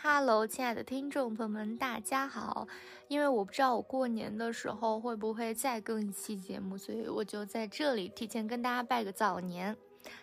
[0.00, 2.68] Hello，亲爱的听众朋友们，大家好！
[3.08, 9.76] 因为我不知道我过年的时候会不会再更一期节目，所以我就在这里提前跟大家拜个早年，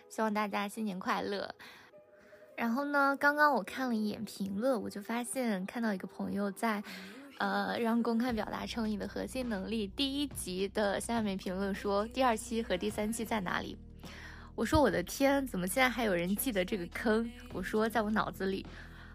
[0.08, 1.54] 希望大家新年快乐。
[2.56, 6.82] 然后呢，刚刚我看了一眼评论，我就发现看到一个朋友在，
[7.36, 13.76] 呃，让公开表达诚意的核心能力第一集的下面评论说，第二期和第三期在哪里？
[14.54, 17.30] 我说我的天，怎么现在还有人记得这个坑？
[17.52, 18.64] 我说在我脑子里。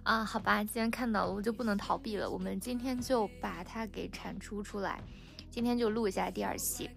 [0.03, 2.29] 啊，好吧，既然看到了，我就不能逃避了。
[2.29, 4.99] 我们今天就把它给产出出来，
[5.51, 6.89] 今天就录一下第二期。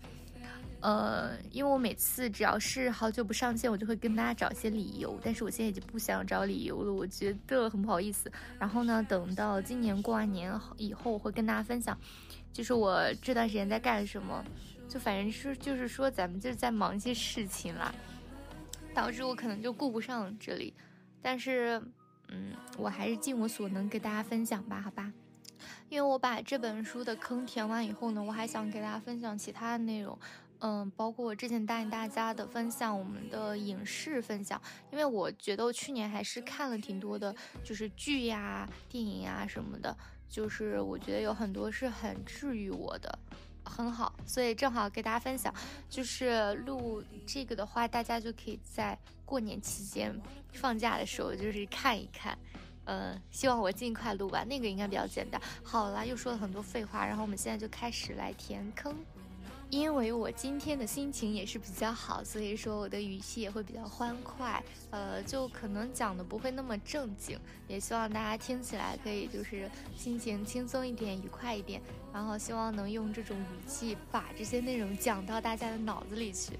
[0.81, 8.33] 呃，因为我每次只要是好久不上线，我就会跟大家找一些理由，但是我现在已经不想找理由了，我觉得很不好意思。
[8.59, 11.99] 然后呢，等到今年过完年以后，我会跟大家分享，
[12.53, 14.43] 就是我这段时间在干什么。
[14.89, 17.95] 就反正是就是说，咱们就是在忙一些事情啦，
[18.95, 20.73] 导致我可能就顾不上这里，
[21.21, 21.83] 但是。
[22.29, 25.13] 嗯，我还是尽我所能给大家分享吧，好吧？
[25.89, 30.19] 因为我把这本书的坑填完以后呢，我还想给大家分享其他的内容，
[30.59, 39.97] 嗯，包括我之前答应大家的分享我们的影视分享，因为我觉得我去年还是看了挺多的，就是剧呀、电影呀什么的，
[40.29, 43.19] 就是我觉得有很多是很治愈我的。
[43.67, 45.53] 很好，所以正好给大家分享，
[45.89, 50.15] 就是录这个的话，大家就可以在过年期间
[50.53, 52.39] 放假的时候，就是看一看。
[52.85, 55.41] 呃，希望我尽快录完，那个应该比较简单。
[55.63, 58.95] 好了，又说了很多废话，然后我们现在就开始来填坑。
[59.71, 71.81] 因为我今天的心情也是比较好，所以说我的语气也会比较欢快，呃，就可能讲的不会那么正经，也希望大家听起来可以就是心情轻松一点，愉快一点，
[72.13, 76.53] 然后希望能用这种语气把这些内容讲到大家的脑子里去。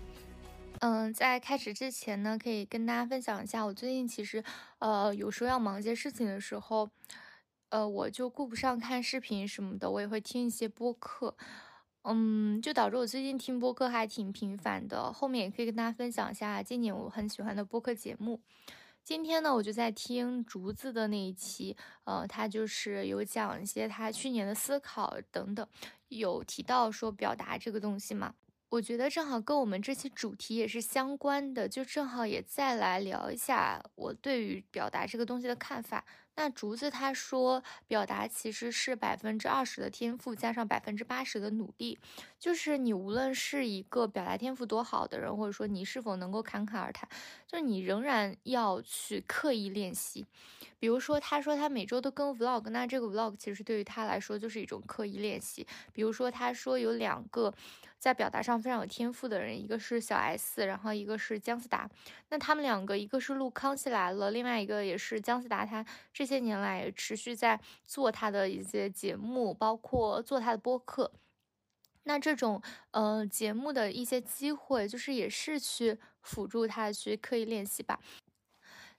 [0.85, 4.45] 嗯，在开始之前呢，可以跟大家分享一下，我最近其实，
[4.81, 6.91] 呃，有时候要忙一些事情的时候，
[7.71, 11.35] 呃，我就顾不上看视频什么的，我也会听一些播客。
[12.03, 15.11] 嗯，就导致我最近听播客还挺频繁的。
[15.11, 18.43] 后面也可以跟大家分享一下今年我很喜欢的播客节目。
[19.03, 21.75] 今天呢，我就在听竹子的那一期，
[22.05, 25.67] 呃，他就是有讲一些他去年的思考等等，
[26.09, 28.35] 有提到说表达这个东西嘛。
[28.75, 36.05] 我觉得正好跟我们这期主题也是相关的，就正好也再来聊一下我对于表达这个东西的看法。
[36.35, 41.97] 那竹子他说，表达其实是百分之二十的天赋加上百分之八十的努力，
[42.45, 47.09] 就是你无论是一个表达天赋多好的人，或者说你是否能够侃侃而谈，
[47.47, 50.27] 就是你仍然要去刻意练习。
[50.79, 55.67] 比如说，他说他每周都更 vlog，那这个 vlog 其实对于他来说就是一种刻意练习。
[55.95, 57.51] 比如说，他说有两个
[57.99, 61.89] 在表达上非常有天赋的人，一个是小 S，然后一个是姜思达。
[62.29, 65.83] 那他们两个，一个是录《康熙来了》，另外一个也是姜思达，他
[66.13, 66.25] 这。
[66.25, 71.11] 这些年来持续在做他的一些节目，包括做他的播客。
[72.05, 77.99] 那这种呃节目的一些机会，就是也是去辅助他去刻意练习吧。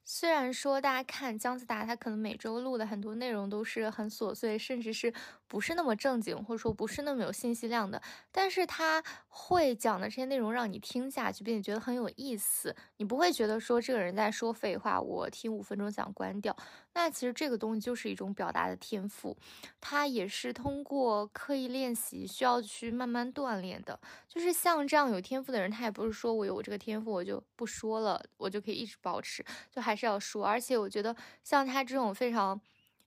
[0.08, 5.12] 虽然说大家看姜子达，他可能每周录的很多内容都是很琐碎，甚至是
[5.56, 16.56] 不是那么正经，或者说不是那么有信息量的，但是他会讲的这些内容让你听下去，并且觉得很有意思，你不会觉得说这个人在说废话，我听五分钟想关掉。
[16.94, 19.36] 那其实这个东西就是一种表达的天赋，
[19.82, 24.00] 它也是通过刻意练习需要去慢慢锻炼的。
[24.30, 29.96] 就是像这样有天赋的人，他也不是说我有我这个天赋我就不说了，我就可以一直保持，就还。
[29.96, 32.60] 是要说，而且我觉得像他这种非常，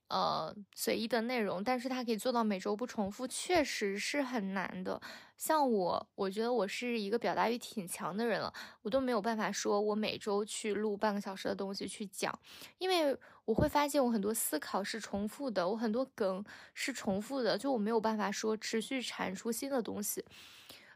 [0.09, 4.99] 呃随意的内容，但是它可以做到每周不重复，确实是很难的。
[5.37, 12.37] 像我，我觉得我是一个表达欲挺强的人了，我都没有办法说我每周去录半个小时的东西去讲，
[12.77, 16.43] 因为我会发现我很多思考是重复的，我很多梗
[16.73, 20.25] 是重复的，就我没有办法说持续产出新的东西。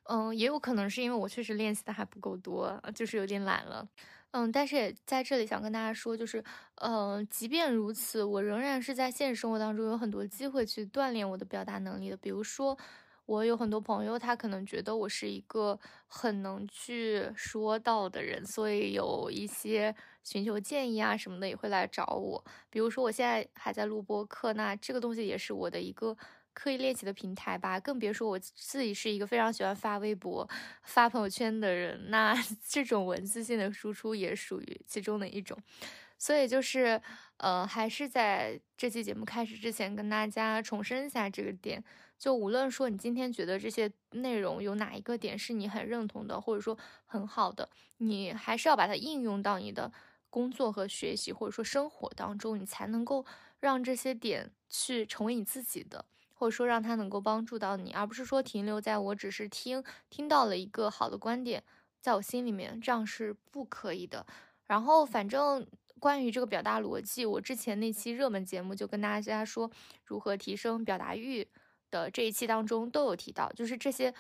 [0.06, 3.88] 嗯，也有可能是因为我确实练习的还不够多，就是有点懒了。
[4.34, 6.44] 嗯，但是也在这里想跟大家说，就是，
[6.82, 12.18] 嗯，即便如此，我仍然是在现实生活当中有很多机会去锻炼我的表达能力的。
[12.18, 12.76] 比如说，
[13.28, 22.44] 我有很多朋友，他可能觉得我是一个很能去说到的人，所以有一些寻求建议啊什么的也会来找我。
[22.72, 26.18] 比如说，我现在还在录播课，那这个东西也是我的一个。
[26.54, 30.48] 刻意练习的平台吧，更别说我自己是一个非常喜欢发微博、
[30.84, 32.36] 发朋友圈的人，那
[32.68, 35.58] 这种文字性的输出也属于其中的一种。
[36.18, 37.02] 所以就是，
[37.38, 41.84] 呃，还是在这期节目开始之前跟大家重申一下这个点。
[42.18, 49.92] 就无论说你今天觉得这些内容有哪一个点是你很认同的，或者说很好的，你还是要把它应用到你的。
[50.30, 53.24] 工作和学习，或者说生活当中，你才能够
[53.60, 61.64] 让这些点去成为你自己的，或者说让它能够帮助到你，而不是说停留在我只是听听到了一个好的观点，
[62.02, 64.26] 在我心里面，这样是不可以的。
[64.66, 65.66] 然后，反正
[66.00, 69.70] 关于这个表达逻辑，我之前那期热门节目就跟大家说
[70.06, 71.48] 如何提升表达欲
[71.92, 74.14] 的这一期当中都有提到，就是这些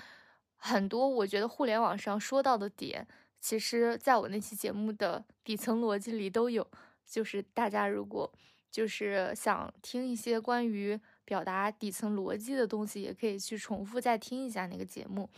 [0.56, 3.07] 很多我觉得互联网上说到的点。
[3.39, 6.65] 其实，在我那期节目的底层逻辑里都有，
[7.06, 8.31] 就是大家如果
[8.71, 15.30] 就是想听一些关于表达底层逻辑的东西，也可以去重复再听一下那个节目。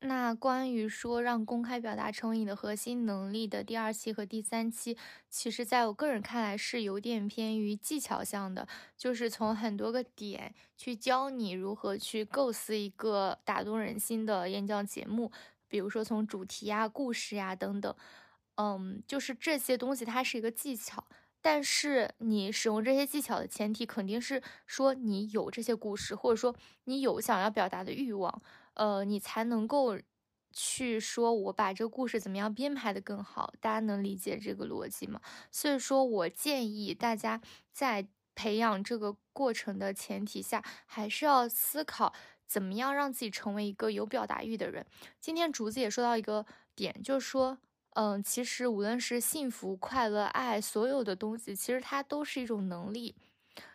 [0.00, 4.96] 那关于说让公开表达成为你的核心能力的第二期和第三期，
[5.28, 15.32] 其实在我个人看来是有点偏于技巧向的，就是从很多个点去教你如何去构思一个打动人心的演讲节目。
[15.66, 17.92] 比如说从主题呀、故事呀等等，
[18.54, 21.04] 嗯，就是这些东西它是一个技巧，
[21.40, 26.54] 但是你使用这些技巧的前提肯定是说你有这些故事，或者说
[26.84, 28.42] 你有想要表达的欲望，
[28.74, 29.98] 呃，你才能够
[30.52, 35.20] 去说我把这个故事怎么样编排的更好，大家能理解这个逻辑吗？
[35.52, 37.40] 所以说我建议大家
[37.72, 42.12] 在培养这个过程的前提下，还是要思考。
[42.46, 44.86] 怎么样让自己成为一个有表达欲的人？
[45.20, 47.58] 今天竹子也说到一个点，就是说，
[48.00, 53.16] 嗯，其实无论是幸福、快乐、爱，所有的东西，其实它都是一种能力。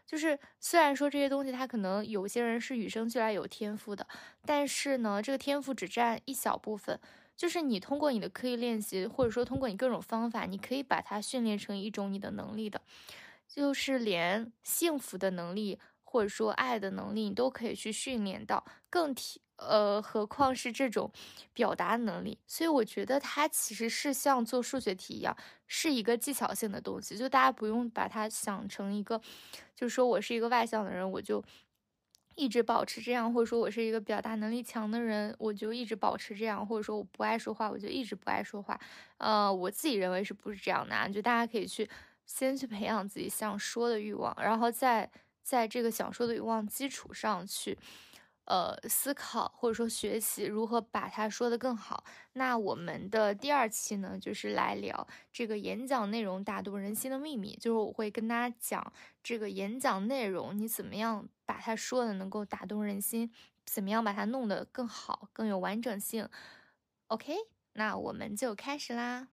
[0.05, 4.07] 就是虽然说这些东西，它可能有些人是与生俱来有天赋的，
[4.45, 6.97] 但是呢，这个天赋只占一小部分。
[7.35, 12.81] 就是你通过你的刻意练习，或者说通过你各种方法，你可以把它训练成一种你的能力的。
[13.45, 15.79] 就是连幸福的能力。
[16.05, 21.11] 或者说爱的能力，你都可以去训练到，更提呃，何况是这种
[21.53, 22.37] 表达能力。
[22.47, 25.35] 所以我觉得它其实是像做数学题一样，
[25.67, 27.17] 是一个技巧性的东西。
[27.17, 29.19] 就大家不用把它想成一个，
[29.75, 31.43] 就是说我是一个外向的人，我就
[32.35, 38.79] 一直保持这样；或者说我是一个表达能力强的人，我就一直保持这样；或者说我不爱说话，我就一直不爱说话。
[39.17, 40.95] 呃，我自己认为是不是这样的？
[40.95, 41.07] 啊？
[41.07, 41.89] 就大家可以去
[42.25, 45.09] 先去培养自己想说的欲望，然后再。
[45.45, 47.77] 在这个想说的欲望基础上去，
[48.45, 52.03] 呃，思考或者说学习如何把它说得更好。
[52.33, 57.55] 那我们的第二期呢，就是来聊这个演讲内容打动人心的秘密。
[57.55, 58.93] 就是我会跟大家讲
[59.23, 63.31] 这个演讲内容，你怎么样把它说的能够打动人心，
[63.65, 66.27] 怎么样把它弄得更好，更有完整性。
[67.07, 67.33] OK，
[67.73, 69.29] 那我们就开始啦。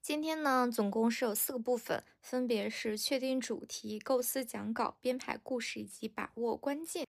[0.00, 7.06] 今天呢，总共是有四个部分，分别是确定主题、构思讲稿、编排故事以及把握关键。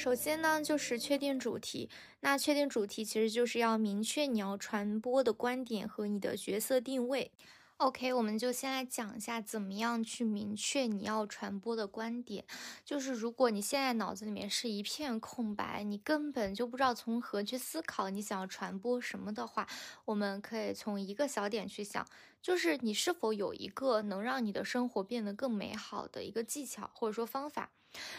[0.00, 1.90] 首先呢，就是确定主题。
[2.20, 7.30] 那确定主题其实就是要明确你要传播的观点和你的角色定位。
[7.76, 12.46] OK，我们就先来讲一下怎么样去明确你要传播的观点。
[12.82, 19.68] 就是如果你现在脑子里面是一片空白，你根本就不知道从何去思考你想要传播什么的话，
[20.06, 22.06] 我们可以从一个小点去想，
[22.40, 27.70] 就是你是否有一个能让你的生活变得更美好的一个技巧或者说方法。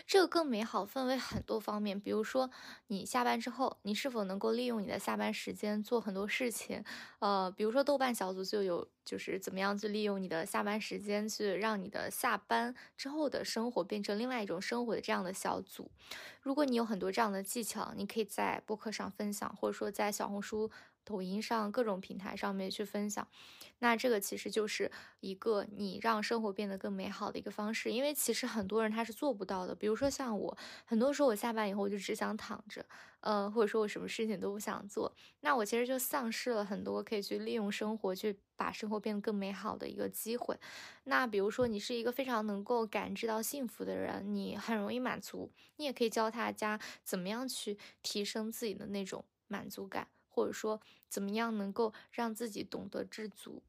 [0.05, 2.49] 这个更美好分为很多方面，比如说
[2.87, 6.83] 你下班之后，你是否能够利用你的下班时间做很多事情？
[7.19, 15.89] 呃，比如说豆瓣小组就有，就是怎么样去利用你的下班时间去让你的下班之后的生活变成另外一种生活的这样的小组。
[16.41, 20.69] 如果你有很多这样的技巧，你可以在播客上分享，或者说在小红书。
[21.03, 23.27] 抖音上各种平台上面去分享，
[23.79, 27.91] 那这个其实就是一个你让生活变得更美好的一个方式。
[27.91, 32.85] 因为其实很多人他是做不到的，比如说像我，很多时候我下班以后我就只想躺着，
[33.21, 40.57] 呃，或者说我什么事情都不想做，那我其实就丧失了很多可以去利用生活去把生活变得更美好的一个机会。
[41.05, 50.07] 那比如说你是一个非常能够感知到幸福的人，你很容易满足，你也可以教大家怎么样去提升自己的那种满足感。
[50.31, 53.61] 或者说，怎么样能够让自己懂得知足，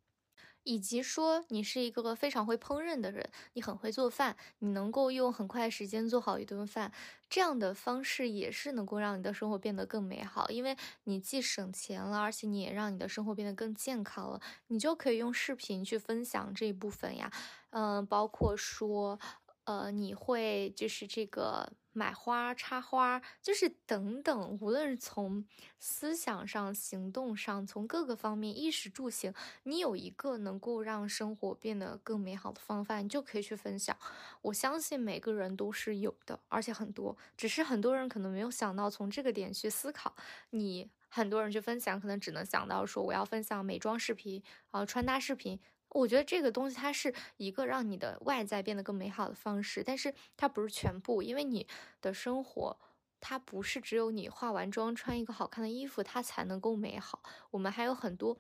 [0.64, 6.92] 以及说你是一个非常会烹饪的人，你很会做饭，你能够用很快时间做好一顿饭，
[7.28, 14.40] 这样的方式也是能够让你的生活变得更美好，因为你既省钱了，而且你也让你的生活变得更健康了。
[14.68, 17.30] 你就可以用视频去分享这一部分呀，
[17.70, 19.18] 嗯，包括说，
[19.64, 21.72] 呃，你会就是这个。
[21.94, 25.44] 买花、插花，就是等等，无论是从
[25.78, 33.94] 思想上、行动上，从各个方面，衣食住行，你有一个能够让生活变得更美好的方法，你就可以去分享。
[34.40, 40.16] 我相信每个人都是有的，而且很多，只是很多人可能没有想到从这个点去思考。
[40.48, 45.60] 你很多人去分享，可能只能想到说我要分享美妆视频啊、穿搭视频。
[45.92, 51.66] 我觉得这个东西它是一个让你的外在变得更美好的方式，但是它不是全部，因为你
[52.00, 52.76] 的生活
[53.20, 58.36] 它不是只有你化完妆穿一个好看的衣服它才能够美好，我们还有很多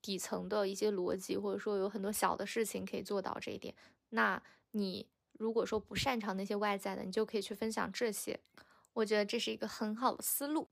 [0.00, 3.74] 底层的一些逻辑，或者说有很多小的事情可以做到这一点。
[4.10, 8.40] 那你如果说不擅长那些外在的，你就可以去分享这些，
[8.94, 10.68] 我觉得这是一个很好的思路。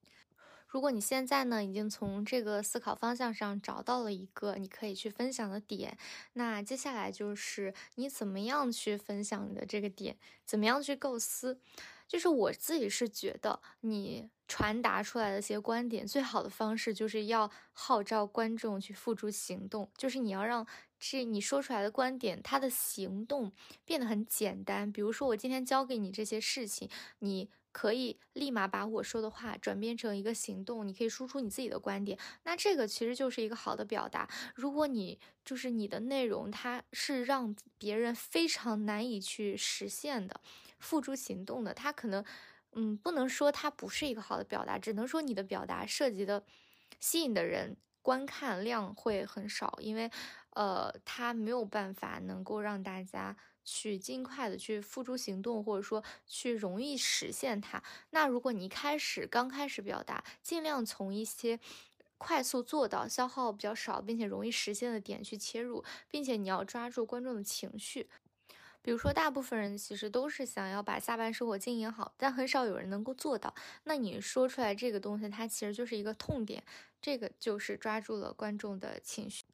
[0.74, 5.96] 如果你现在呢，已经从这个思考方向上找到了一个你可以去分享的点，
[6.32, 11.60] 那接下来就是你怎么样去分享你的这个点，怎么样去构思。
[12.08, 20.66] 就是我自己是觉得，你传达出来的一些观点，最好的方式就是要号召观众去付诸行动，就是你要让
[20.98, 23.52] 这你说出来的观点，它的行动
[23.84, 24.90] 变得很简单。
[24.90, 26.90] 比如说，我今天教给你这些事情，
[27.20, 27.48] 你。
[27.74, 34.28] 可以立马把我说的话转变成一个行动，你可以输出你自己的观点，那这个其实就是一个好的表达。
[34.54, 40.40] 如果你就是你的内容，它是让别人非常难以去实现的，
[40.78, 42.24] 付诸行动的，它可能，
[42.74, 46.44] 嗯，不能说它不是一个好的表达，只能说你的表达涉及的
[47.00, 50.08] 吸引的人观看量会很少，因为，
[50.50, 53.36] 呃，他没有办法能够让大家。
[53.64, 57.82] 去尽快的去付诸行动，或者说去容易实现它。
[58.10, 61.58] 那如果你一开始刚开始表达，尽量从一些
[62.18, 68.08] 快速做到、消耗比较少，并且容易实现的点去切入，并且你要抓住观众的情绪。
[68.80, 73.54] 比如说，大部分人其实都是想要把下班生活经营好，但很少有人能够做到。
[73.84, 76.62] 那你说出来这个东西，它其实就是一个痛点，
[77.00, 79.44] 这个就是抓住了观众的情绪。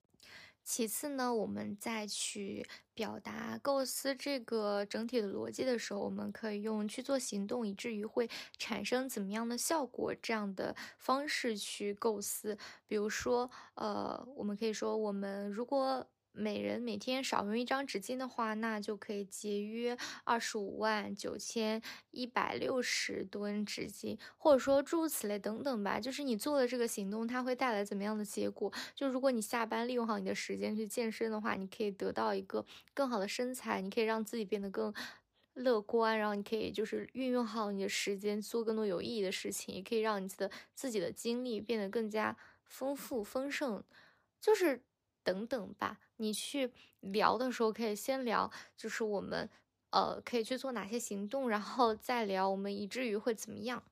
[0.73, 12.57] 其次呢，我们再去表达构思这个整体的逻辑的时候，我们可以用去做行动，以至于会产生怎么样的效果这样的方式去构思。
[12.87, 16.07] 比如说，呃，我们可以说，我们如果。
[16.33, 21.83] 每人每天少用一张纸巾的话，那就可以节约二十五万九千
[22.13, 25.99] 一百六十吨纸巾，或者说诸如此类等等吧。
[25.99, 28.73] 就是你做的这个行动，它会带来怎么样的结果？
[28.95, 34.95] 就如果你下班利用好你的时间去健身的话，你可以得到一个更好的身材，你可以让自己变得更
[35.55, 43.83] 乐观，然后你可以就是运用好你的时间做更多有意义的事情，也可以让你的自己的精力变得更加丰富丰盛，
[44.41, 44.83] 就是。
[45.23, 49.49] 等等吧，你去聊的时候可以先聊，就是我们
[49.91, 53.83] 呃可以去做哪些行动，然后再聊我们以至于会怎么样。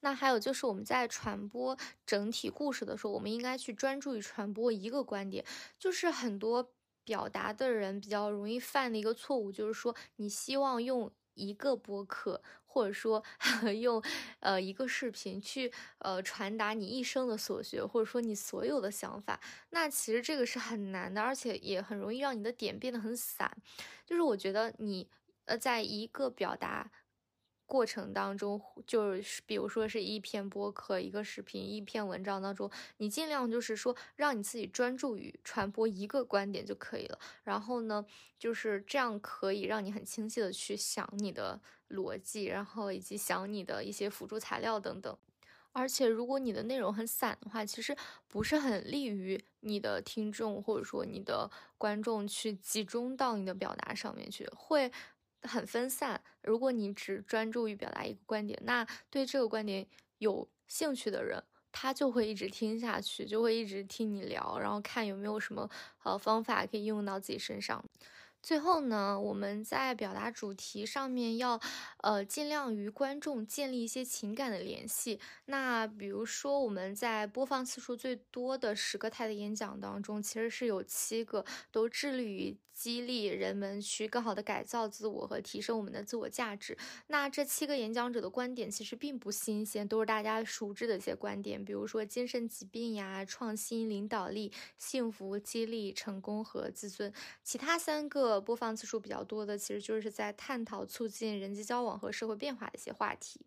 [0.00, 5.44] 那还有就是我们在传播整体故事的时候，我们应该去专注于传播一个观点，
[5.78, 6.72] 就是很多
[7.04, 11.12] 表达的人比较容易犯的一个错误，就是说你希望用。
[11.34, 13.22] 一个播客，或者说
[13.80, 14.00] 用
[14.38, 23.50] 呃一个视频去呃传达你一生的所学，或者说你所有的想法，那其实这个是很难的，而且也很容易让你的点变得很散。
[24.06, 25.08] 就是我觉得你
[25.46, 26.90] 呃在一个表达。
[27.70, 37.16] 过程当中，就是比如说是一篇播客、一个视频、一篇文章当中，你尽量就是说让你自己专注于传播一个观点就可以了。
[37.44, 38.04] 然后呢，
[38.36, 41.60] 就是这样可以让你很清晰的去想你的
[41.90, 45.16] 逻辑，然后以及想你的一些辅助材料等等。
[45.70, 47.96] 而且如果你的内容很散的话，其实
[48.26, 51.48] 不是很利于你的听众或者说你的
[51.78, 54.90] 观众去集中到你的表达上面去，会。
[55.42, 56.20] 很分散。
[56.42, 59.86] 如果你只专注于表达一个观点，那对这个观点
[60.18, 61.42] 有兴趣的人，
[61.72, 65.68] 他就会一直听下去，就会一直听你聊，然后看有没有什么
[66.02, 67.84] 呃方法可以应用到自己身上。
[68.42, 71.60] 最后呢，我们在表达主题上面要，
[71.98, 75.20] 呃，尽量与观众建立一些情感的联系。
[75.44, 86.78] 那比如说，我们在播放次数最多的十个泰的演讲当中，其实是有七个都致力于激励人们去更好的改造自我和提升我们的自我价值。
[87.08, 97.12] 那这七个演讲者的观点其实并不新鲜，都是大家熟知的一些观点，比如说精神疾病呀、创新、领导力、幸福、激励、成功和自尊。
[97.44, 98.29] 其他三个。
[98.38, 103.40] 播放次数比较多的，其实就是在探讨促进人际交往和社会变化的一些话题。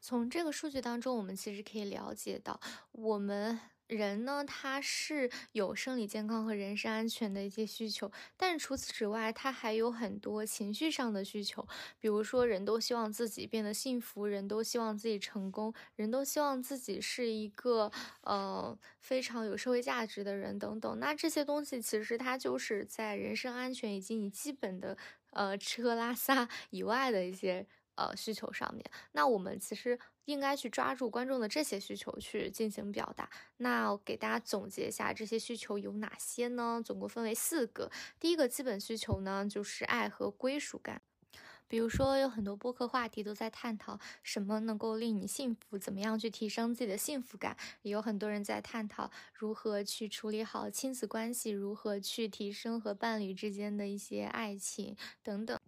[0.00, 2.60] 从这个数据当中，我们其实可以了解到，
[2.92, 3.58] 我们。
[3.92, 11.66] 人呢，他是有生理健康和人身安全的一些需求，但除此之外，他还有很多情绪上的需求。
[12.00, 17.90] 比如说，人都希望自己变得幸福，人都希望自己成功，人都希望自己是一个
[18.22, 20.98] 呃非常有社会价值的人等等。
[20.98, 24.96] 那这些东西其实它就是在人身安全以及你基本的
[25.32, 27.66] 呃吃喝拉撒以外的一些。
[27.94, 33.28] 呃，需求上面，那我们其实应该去抓住观众的这些需求去进行表达。
[33.58, 36.82] 那我给大家总结一下，这些需求有哪些呢？
[36.84, 37.90] 总共分为四个。
[38.18, 41.02] 第一个基本需求呢，就是爱和归属感。
[41.68, 47.56] 比如说，有很多播客话题都在探讨什么能够令你幸福，怎么样去提升自己的幸福感。
[47.80, 55.58] 也有很多人在探讨如何去处理好亲子关系，如何去提升和伴侣之间的一些爱情等等。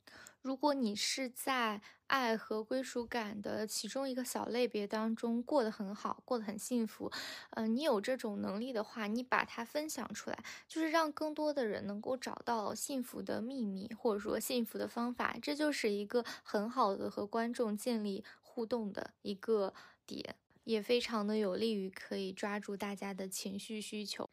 [0.45, 7.11] 如果你是在爱和归属感的其中一个小类别当中过得很好，过得很幸福，
[7.53, 19.73] 嗯，你有这种能力的话，你把它分享出来，就是让更多的人能够找到幸福的秘密，或者说幸福的方法，这就是一个很好的和观众建立互动的一个
[20.05, 24.29] 点，也非常的有利于可以抓住大家的情绪需求。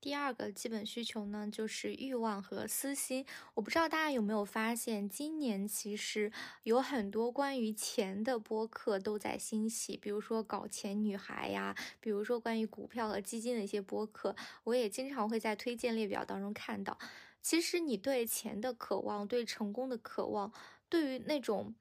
[0.00, 3.26] 第二个基本需求呢，就是欲望和私心。
[3.54, 16.98] 我不知道大家有没有发现，今年其实有很多关于钱的播客都在兴起，比如说搞钱女孩呀，比如说关于股票和基金的一些播客，我也经常会在推荐列表当中看到。
[17.42, 20.50] 其实你对钱的渴望，对成功的渴望，
[20.88, 21.74] 对于那种。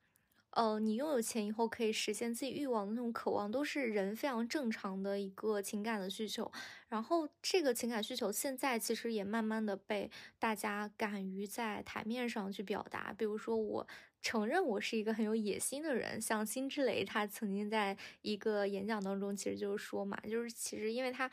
[0.52, 6.52] 呃，你拥有钱以后可以实现自己欲望的那种渴望，都是人非常正常的一个情感的需求。
[6.88, 13.14] 然后这个情感需求现在其实也慢慢的被大家敢于在台面上去表达。
[13.14, 13.88] 比如说，我
[14.22, 21.30] 承认我是一个很有野心的人，像辛芷蕾，她曾经在一个演讲当中，其实就是说嘛，就是其实因为她。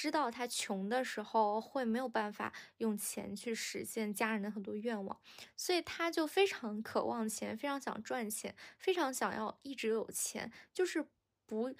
[0.00, 5.20] 知道他穷的时候会没有办法用钱去实现家人的很多愿望，
[5.58, 11.04] 所以他就非常渴望钱，非常想赚钱，非常想要一直有钱，就是
[11.44, 11.74] 不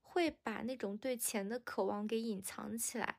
[0.00, 3.16] 会把那种对钱的渴望给隐藏起来。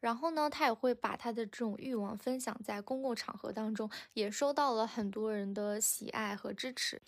[0.00, 7.02] 然后呢，他也会把他的这种欲望分享在公共场合当中，也收到了很多人的喜爱和支持。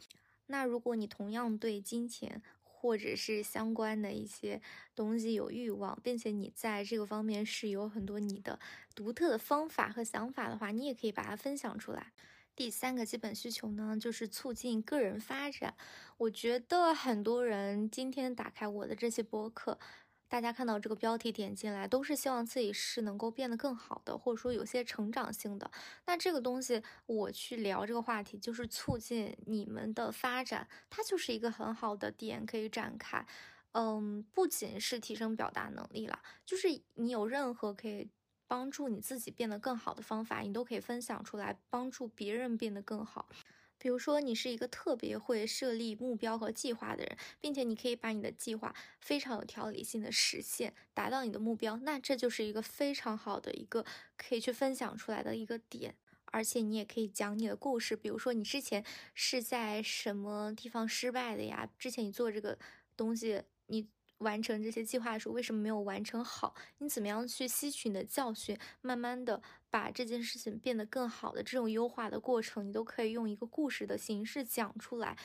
[0.49, 2.43] 那如果你同样对金钱，
[2.85, 4.61] 或者是相关的一些
[4.95, 8.61] 东西有欲望，并且你在这个方面是有很多你的
[8.95, 12.12] 独特的方法和想法的话，你也可以把它分享出来。
[12.55, 15.75] 第三个基本需求呢，就是促进个人发展。
[16.18, 19.79] 我觉得很多人今天打开我的这些播客。
[20.29, 25.71] 大家看到这个标题点进来，都是希望自己是能够变得更好的，或者说有些成长性的。
[26.07, 33.25] 那这个东西，我去聊这个话题，就是促进你们的发展，它就是一个很好的点可以展开。
[33.73, 38.09] 嗯，不仅是提升表达能力了，就是你有任何可以
[38.47, 43.29] 帮助你自己变得更好的方法，你都可以分享出来，帮助别人变得更好。
[43.85, 53.85] 比如说，你是一个特别会设立目标和计划的人，并且你可以把你的计划非常有条理性的实现，达到你的目标，那这就是一个非常好的一个
[54.16, 55.94] 可以去分享出来的一个点。
[56.33, 61.68] 而且你也可以讲你的故事，比如说你之前是在什么地方失败的呀？
[61.79, 62.59] 之前你做这个
[62.97, 63.87] 东西，你。
[64.18, 66.55] 完成这些计划的时候，为什么没有完成好？
[66.79, 75.16] 你怎么样去吸取你的教训，慢慢的把这件事情变得更好的这种优化的过程，你都可以用一个故事的形式讲出来。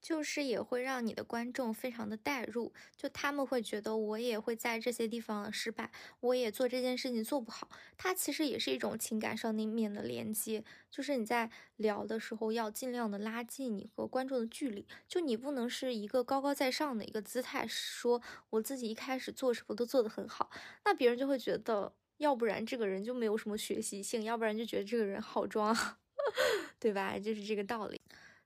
[0.00, 7.68] 就是也会让你的观众非常的代入，就他们会觉得我也会在这些地方失败，我也做这件事情做不好。
[7.96, 20.50] 它其实也是一种情感上那面的连接，就是你在聊的时候要尽量的拉近你和观众的距离，就你不能是一个高高在上的一个姿态，说我自己一开始做什么都做得很好，
[20.84, 25.76] 那别人就会觉得，要不然这个人就没有什么学习性，要不然就觉得这个人好装，
[26.80, 27.18] 对吧？
[27.18, 28.00] 就是这个道理。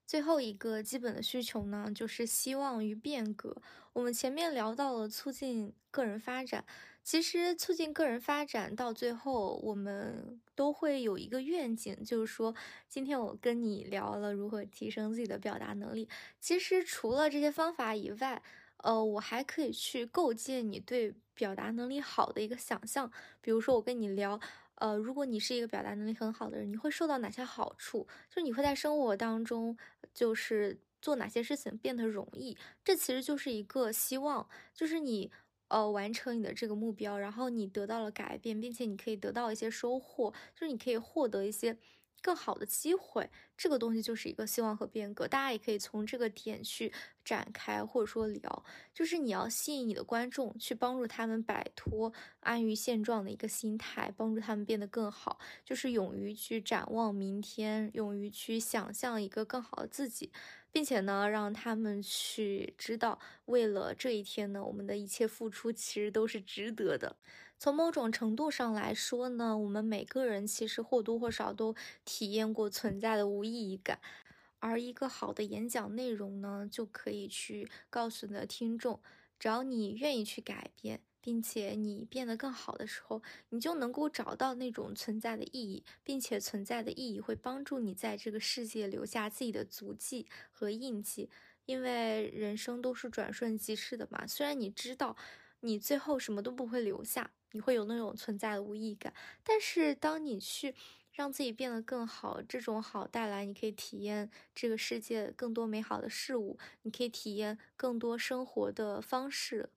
[0.06, 3.56] 最后一个基本的需求呢，就是希望与变革。
[3.92, 6.64] 我们前面聊到了促进个人发展，
[7.02, 12.54] 其实促进个人发展到最后，我们都会有一个愿景，就是说，
[12.88, 16.08] 今天我跟你聊了如何提升自己的表达能力。
[16.40, 18.42] 其实除了这些方法以外，
[18.78, 23.10] 呃，我还可以去构建你对表达能力好的一个想象。
[23.40, 24.38] 比如说，我跟你聊。
[24.78, 28.08] 呃，如果你是一个表达能力很好的人，你会受到哪些好处？
[28.28, 29.78] 就是你会在生活当中，
[30.14, 32.56] 就是做哪些事情变得容易？
[32.84, 35.30] 这其实就是一个希望，就是你
[35.68, 41.76] 呃完成你的这个目标，然后你得到了改变，并且你可以得到一些收获，就是你可以获得一些
[42.24, 45.28] 更好的机会，这个东西就是一个希望和变革。
[45.28, 46.90] 大家也可以从这个点去
[47.22, 52.10] 展开，或者说聊，就是你要吸引你的观众，去帮助他们摆脱
[52.40, 60.32] 安于现状的一个心态，帮助他们变得更好，就是勇于去展望明天，勇于去想象一个更好的自己，
[60.72, 67.14] 并且呢，让他们去知道，为了这一天呢，我们的一切付出其实都是值得的。
[67.64, 71.74] 从某种程度上来说呢，我们每个人其实或多或少都
[72.04, 74.00] 体验过存在的无意义感，
[74.58, 79.00] 而一个好的演讲内容呢，就可以去告诉你的听众，
[79.38, 91.30] 只要你愿意去改变，并且你变得更好的时候，你就能够找到那种存在的意义，并且存在的意义会帮助你在这个世界留下自己的足迹和印记，
[91.64, 94.26] 因为人生都是转瞬即逝的嘛。
[94.26, 95.16] 虽然你知道
[95.60, 97.30] 你最后什么都不会留下。
[97.54, 99.14] 你会有那种存在的无意义感，
[99.44, 100.74] 但是当你去
[101.12, 109.70] 让自己变得更好，这种好带来你可以体验这个世界更多美好的事物，你可以体验更多生活的方式，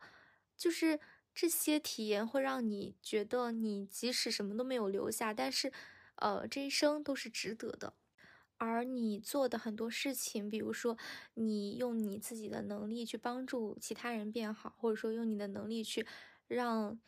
[0.58, 1.00] 就是
[1.36, 5.72] 这些体验会让你觉得你即使什么都没有留下，但是，
[6.16, 7.94] 呃，这一生都是值得的。
[8.58, 10.98] 而你做的很多事情，比如说
[11.36, 16.08] 你用你自己的能力去帮助其他人变好，或者说用你的能力去
[16.48, 17.00] 让。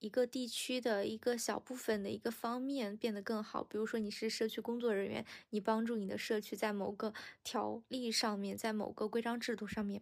[0.00, 10.00] 一个地区的一个小部分的一个方面变得更好，比如说你是社区工作人员，你帮助你的社区在某个条例上面，在某个规章制度上面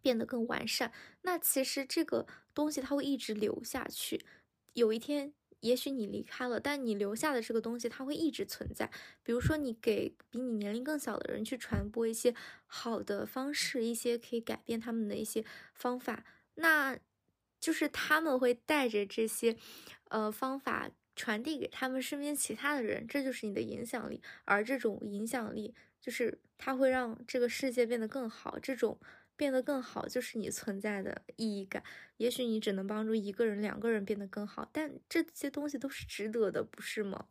[0.00, 4.24] 变得更完善，那其实这个东西它会一直留下去。
[4.74, 8.88] 有一天，也许你离开了，但你留下的这个东西它会一直存在。
[9.24, 12.32] 比如说，你给比你年龄更小的人去传播一些
[12.66, 16.96] 好的方式，一些可以改变他们的一些方法，那。
[17.60, 19.56] 就是他们会带着这些，
[20.08, 24.22] 呃方法传递给他们身边其他的人，这就是你的影响力。
[24.44, 28.58] 而这种影响力，就是它会让这个世界变得更好。
[28.60, 28.98] 这种
[29.36, 31.82] 变得更好，就是你存在的意义感。
[32.16, 37.26] 也许你只能帮助一个人、两个人变得更好，但这些东西都是值得的，不是吗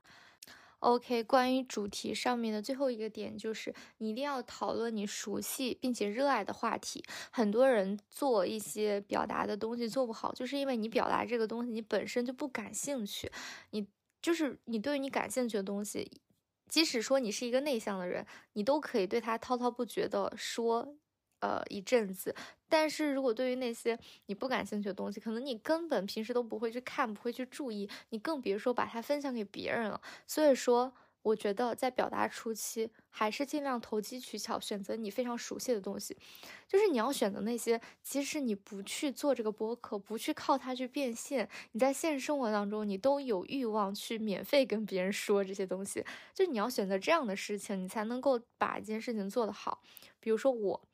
[0.80, 7.04] ？OK，关于主题上面的最后一个点就是，你一定要讨论你熟悉并且热爱的话题。
[7.32, 13.32] 很多人做一些表达的东西做不好，就是因为你表达这个东西你本身就不感兴趣。
[13.72, 13.88] 你
[14.22, 16.22] 就是你对于你感兴趣的东西，
[16.70, 20.96] 即使说你是一个内向的人，你都可以对他滔滔不绝的说。
[21.40, 22.36] 呃，一阵子，
[22.68, 30.02] 但是如果对于那些你不感兴趣的东西，可能你根本平时都不会去看，不会去注意，你更别说把它分享给别人了。
[30.26, 36.18] 所以说，我觉得在表达初期，还是尽量投机取巧，选择你非常熟悉的东西。
[36.68, 46.04] 就是你要选择那些，即使你不去做这个播客，不去靠它去变现，你在现实生活当中，你都有欲望去免费跟别人说这些东西。
[46.34, 49.84] 就你要选择这样的事情，你才能够把一件事情做得好。
[50.20, 50.87] 比如说我。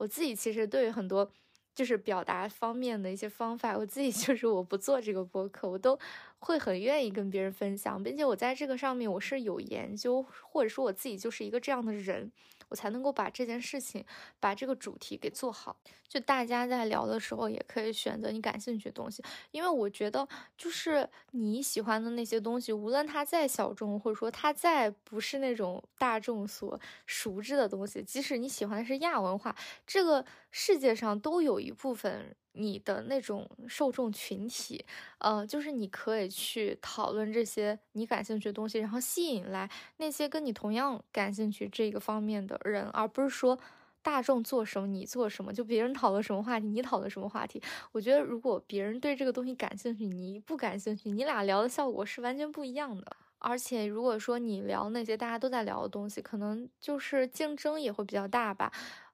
[0.00, 1.30] 我自己其实对于很多
[1.74, 5.98] 就是表达方面的一些方法，我自己 就是我不做这个播客，我都
[6.38, 12.32] 会很愿意跟别人分享，并且我在这个上面我是有研究，或者说我自己就是一个这样的人。
[12.70, 14.04] 我才能够把这件事情，
[14.40, 15.76] 把这个主题给做好。
[16.08, 29.54] 就大家在聊的时候，也可以选择你感兴趣的东西，因为我觉得，就是你喜欢的那些东西，无论它再小众，或者说它再不是那种大众所熟知的东西，即使你喜欢的是亚文化，
[29.86, 32.34] 这个世界上都有一部分。
[32.52, 34.84] 你的那种受众群体，
[35.18, 43.58] 呃，就是你可以去讨论这些你感兴趣的东西，然后吸引来那些跟你同样感兴趣这个方面的人，而不是说
[44.02, 47.62] 大众做什么你做什么，就别人讨论什么话题你讨论什么话题。
[47.92, 53.16] 我觉得如果别人对这个东西感兴趣，你不感兴趣，你俩聊的效果是完全不一样的。
[53.42, 58.70] 而且如果说你聊那些大家都在聊的东西，可能就是竞争也会比较大吧。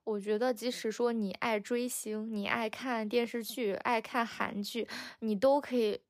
[0.07, 4.87] 我觉得，即使说你爱追星，你爱看电视剧，爱看韩剧，
[5.19, 6.01] 你都可以，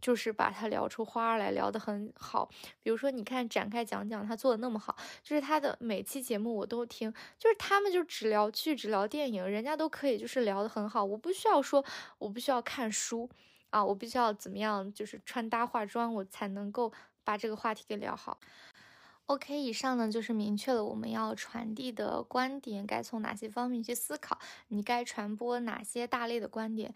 [0.00, 2.50] 就是把它聊出花来，聊得很好。
[2.82, 11.04] 比如说，你看展开讲讲，他做的那么好，就是他的每期节目我都听，就是他们就只聊剧，只聊电影，人家都可以就是聊得很好。
[11.04, 11.84] 我不需要说，
[12.18, 13.30] 我不需要看书
[13.70, 18.40] 啊，我必须要怎么样，就是穿搭化妆，我才能够把这个话题给聊好。
[19.26, 26.94] OK，以上呢就是明确了我们要传递的观点该从哪些方面去思考，你该传播哪些大类的观点。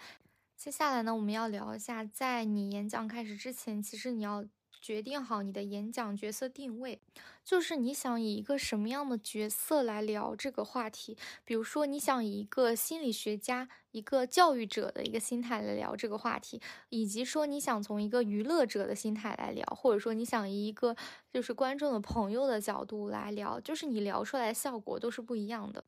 [0.55, 4.45] 接下来呢，我们要聊一下，在你演讲开始之前，其实你要
[4.81, 7.01] 决定好你的演讲角色定位，
[7.45, 11.17] 就是你想以一个什么样的角色来聊这个话题。
[11.45, 20.97] 比如说，你想以一个心理学家、一个教育者的一个心态来聊这个话题，以及说你想从一个娱乐者的心态来聊，或者说你想以一个
[21.33, 25.85] 就是观众的朋友的角度来聊，就是你聊出来效果都是不一样的。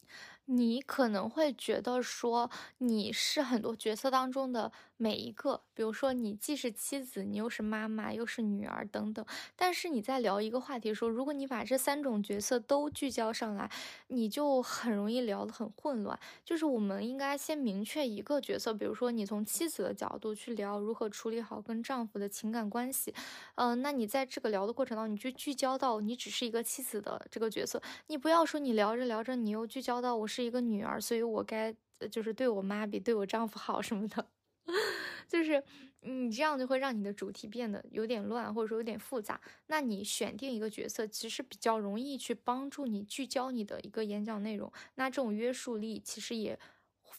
[0.52, 9.24] 你可能会觉得说你是很多角色当中的每一个，比如说你既是妻子，你又是妈妈，又是女儿等等。
[9.54, 13.70] 但是你在聊一个话题的时候，如果你把这三种角色都聚焦上来，
[14.08, 16.18] 你就很容易聊得很混乱。
[16.44, 23.14] 就是我们应该先明确一个角色，比如说你从妻子的角度去聊如何处理好跟丈夫的情感关系，
[23.54, 30.39] 嗯，那你在这个聊的过程当中，你就聚焦到你只是一个妻子的这个角色，你不要说你聊着聊着，你又聚焦到我是。
[30.40, 31.74] 是一个女儿，所以我该
[32.10, 34.26] 就是对我妈比对我丈夫好什么的，
[35.28, 35.62] 就是
[36.00, 39.40] 你这样就会让你的主题变得有点乱，或者说有点复杂。
[39.66, 44.72] 那你选定一个角色，其实比较容易去帮助你聚焦你的一个演讲内容。
[44.94, 46.58] 那这种约束力其实也。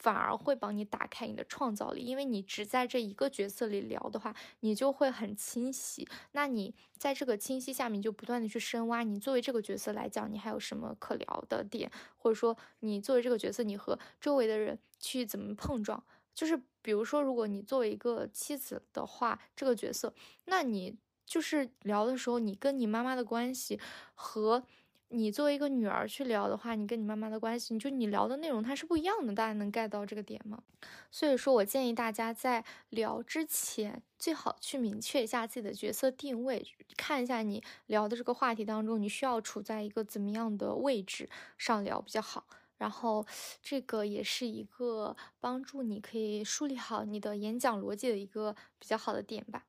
[0.02, 6.08] 反而会帮你打开你的创造力，因为你只在这一个角色里聊的话，你就会很清晰。
[6.32, 16.04] 那你在这个清晰下面就不断的去深挖，你作为这个角色来讲，你还有什么可聊的点，或者说你作为这个角色，你和周围的人去怎么碰撞？
[16.34, 20.12] 就是比如说，如果你作为一个妻子的话，这个角色，
[20.46, 23.80] 那你就是聊的时候，你跟你妈妈的关系
[24.16, 24.64] 和。
[25.14, 30.64] 你作为一个女儿去聊的话，你跟你妈妈的关系，你就你聊的内容它是不一样的，大家能 get 到这个点吗？
[31.12, 42.46] 所以说我建议大家在聊之前，最好去明确一下自己的角色定位，看一下你聊的这个话题当中，你需要处在一个怎么样的位置上聊比较好。
[42.78, 43.26] 然后
[43.62, 49.66] 这个也是一个帮助你可以梳理好你的演讲逻辑的一个比较好的点吧。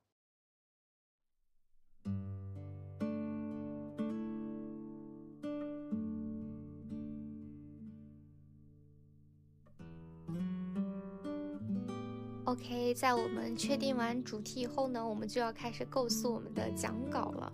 [12.53, 17.51] OK，在我们确定完主题以后呢，我们就要开始构思我们的讲稿了。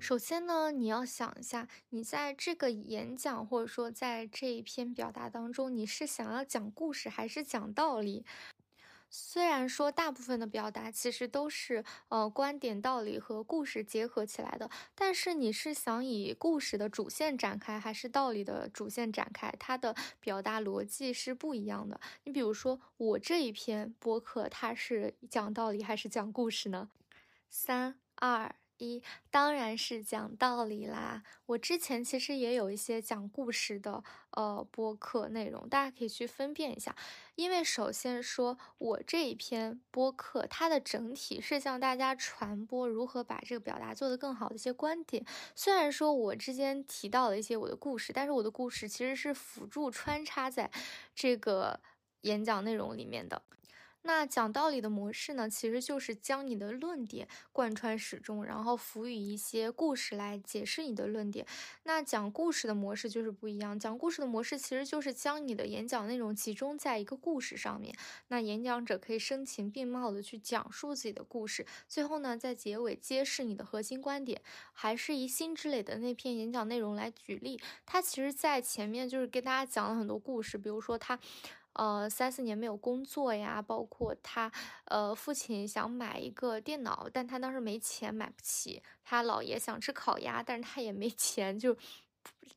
[0.00, 8.24] 首先呢，你要想一下，你在这个演讲或者说在这一篇表达当中，你是想要讲故事还是讲道理？
[9.16, 19.54] 虽然说大部分的表达其实都是呃观点、道理和故事结合起来的，但是你是想以故事的主线展开，还是道理的主线展开？
[19.56, 22.00] 它的表达逻辑是不一样的。
[22.24, 26.90] 你比如说，我这一篇博客，它是讲道理还是讲故事呢？
[27.48, 28.52] 三二。
[28.84, 31.22] 一当然是讲道理啦。
[31.46, 36.94] 我之前其实也有一些讲故事的呃播客内容，大家可以去分辨一下。
[37.34, 45.24] 因为首先说我这一篇播客，它的整体是向大家传播如何把这个表达做得更好的一些观点。
[45.54, 50.70] 虽然说我之间提到了一些我的故事，但是我的故事其实是辅助穿插在
[51.14, 51.80] 这个
[52.20, 53.42] 演讲内容里面的。
[54.06, 61.46] 那讲道理的模式呢，其实就是将你的论点贯穿始终，然后赋予一些故事来解释你的论点。
[61.84, 67.96] 那讲故事的模式就是不一样，讲故事的模式其实就是将你的演讲内容集中在一个故事上面。
[68.28, 74.42] 那演讲者可以声情并茂的去讲述自己的故事，最后呢，在结尾揭示你的核心观点。
[74.74, 81.18] 还是以辛芷蕾的那篇演讲内容来举例，他其实在前面就是跟大家讲了很多故事，比如说他。
[81.74, 84.50] 呃，三四年没有工作呀，包括他，
[84.86, 88.82] 呃，父亲想买一个电脑，但他当时没钱买不起。
[89.04, 91.76] 他姥爷想吃烤鸭，但是他也没钱，就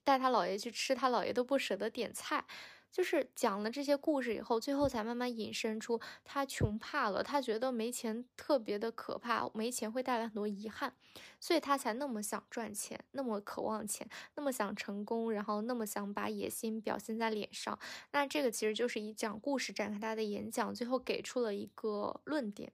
[0.04, 2.46] 带他姥爷去吃，他姥爷都不舍得点菜。
[2.92, 10.94] 就是讲了这些故事以后，最后才慢慢引申出他穷怕了，他觉得没钱特别的可怕，没钱会带来很多遗憾，
[11.40, 17.78] 所以他才那么想赚钱，那么渴望钱，那么想成功，然后那么想把野心表现在脸上。
[18.12, 22.72] 那这个其实就是以讲故事展开他的演讲，最后给出了一个论点。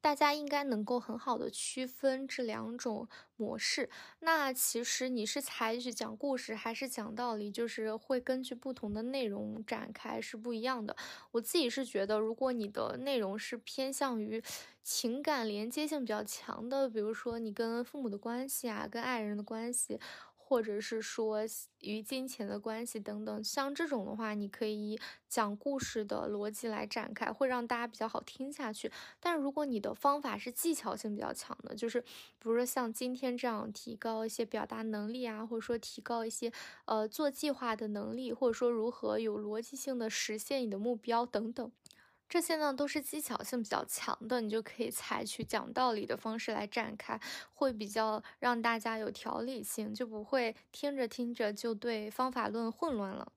[0.00, 3.88] 大家应该能够很好的区分这两种模式。
[4.20, 10.96] 那其实你是采取讲故事还是讲道理，就是会根据不同的内容展开是不一样的。
[11.32, 14.42] 我自己是觉得，如果你的内容是偏向于
[14.82, 19.98] 情感连接性比较强的，比如说你跟父母的关系啊，跟爱人的关系。
[20.46, 21.38] 或者是说
[21.80, 28.92] 与金钱的关系等等，像这种的话，你可以讲故事的逻辑来展开，会让大家比较好听下去。
[29.18, 36.52] 但如果你的方法是技巧性比较强的，就是比如说像今天这样提高一些表达能力啊，或者说提高一些
[36.84, 41.72] 呃做计划的能力，或者说如何有逻辑性的实现你的目标等等。
[42.34, 47.20] 这些呢都是技巧性比较强的，你就可以采取讲道理的方式来展开，
[47.52, 53.30] 会比较让大家有条理性，就不会听着听着就对方法论混乱了。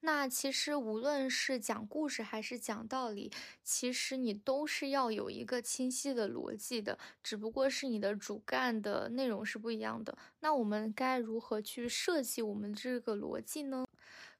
[0.00, 3.30] 那其实无论是讲故事还是讲道理，
[3.62, 10.18] 其实你都是要有一个清晰的逻辑的，只不过是你的主干的内容是不一样的。
[10.40, 13.86] 那我们该如何去设计我们这个逻辑呢？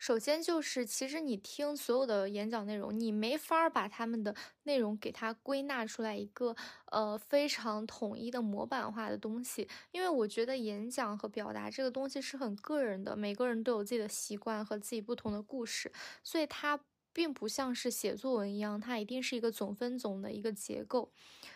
[0.00, 15.92] 首先就是，其实你听所有的演讲内容，你没法把他们的内容给它归纳出来一个呃非常统一的模板化的东西，因为我觉得演讲和表达这个东西是很个人的，每个人都有自己的习惯和自己不同的故事，
[16.24, 16.80] 所以它
[17.12, 21.12] 并不像是写作文一样，它一定是一个总分总的一个结构。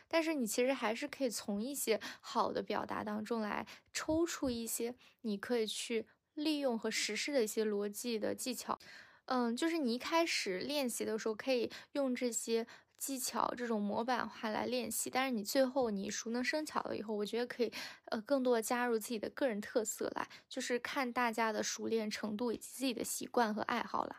[0.06, 6.06] 但是你其实还是可以从一些好的表达当中来抽出一些，你可以去。
[6.34, 8.78] 利用和实施的一些逻辑的技巧，
[9.26, 12.66] 嗯，就是你一开始练习的时候可以用这些
[12.98, 15.08] 技巧，这种模板化来练习。
[15.10, 17.72] 但是你最后你熟能生巧了以后，我觉得可以，
[18.06, 24.16] 呃，更多的加入自己的个人特色来，就是看大家的熟练程度以及自己的习惯和爱好了。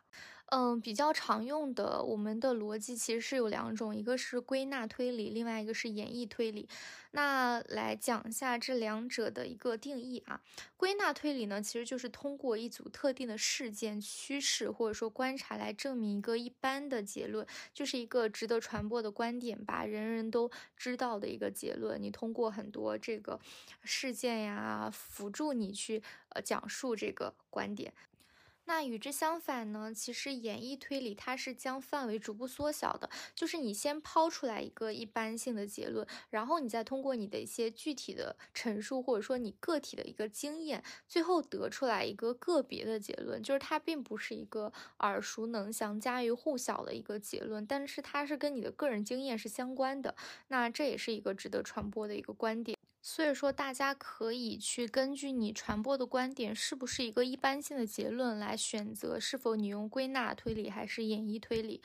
[0.47, 6.69] 嗯，比较常用的我们的逻辑其实是有两种，一个是归纳推理，另外一个是演绎推理。
[7.11, 10.39] 那来讲一下这两者的一个定义啊。
[10.77, 21.99] 归纳推理呢，其实就是通过一组特定的事件、趋势或者说观察来证明一个一般的结论，就是一个值得传播的观点吧，人人都知道的一个结论。
[21.99, 23.39] 你通过很多这个
[23.83, 27.91] 事件呀，辅助你去呃讲述这个观点。
[28.65, 29.93] 那与之相反呢？
[29.93, 50.15] 其实演绎推理它是将范围逐步缩小的，就是你先抛出来一个一般性的结论，然后你再通过你的一些具体的陈述，或者说你个体的一个经验，最后得出来一个个别的结论，就是它并不是一个耳熟能详、家喻户晓的一个结论，但是它是跟你的个人经验是相关的。
[50.47, 52.75] 那这也是一个值得传播的一个观点。
[53.07, 61.83] 所以说，大家可以去根据你传播的观点是不是一个一般性的结论来选择是否你用归纳推理还是演绎推理。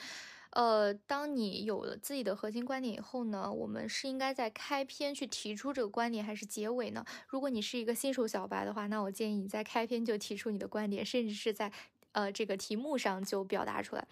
[0.53, 7.05] 呃，当你有了自己的核心观点以后呢，我们是应该在开篇去提出这个观点，还是结尾呢？
[7.29, 11.71] 如果你是一个新手小白的话，那我建议你在开篇就提出你的观点，甚至是在。
[12.13, 14.07] 呃，这个题目上就表达出来，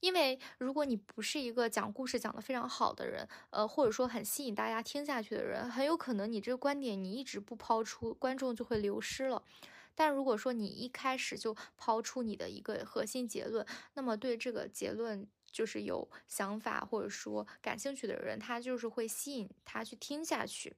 [0.00, 9.42] 因为如果你不是一个讲故事讲得非常好的人，呃，或者说很吸引大家听下去的人，很有可能你这个观点你一直不抛出，观众就会流失了。
[9.94, 13.64] 但如果说你一开始就抛出你的一个核心结论，
[13.94, 20.74] 那么对这个结论就是有想法或者说感兴趣的人，他就是会吸引他去听下去。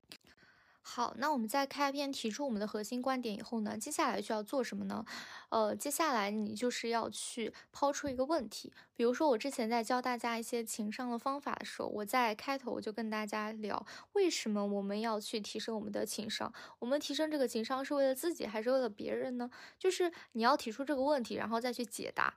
[0.89, 5.05] 好，那我们在开篇提出我们的核心观点以后呢，接下来需要做什么呢？
[5.49, 8.73] 呃，接下来你就是要去抛出一个问题。
[8.95, 16.51] 比如说，我之前在教大家一些情商的方法的时候，我在开头就跟大家聊，为什么我们要去提升我们的情商？
[16.79, 19.51] 我们提升这个情商是为了自己还是为了别人呢？
[19.81, 22.33] 就是你要提出这个问题，然后再去解答。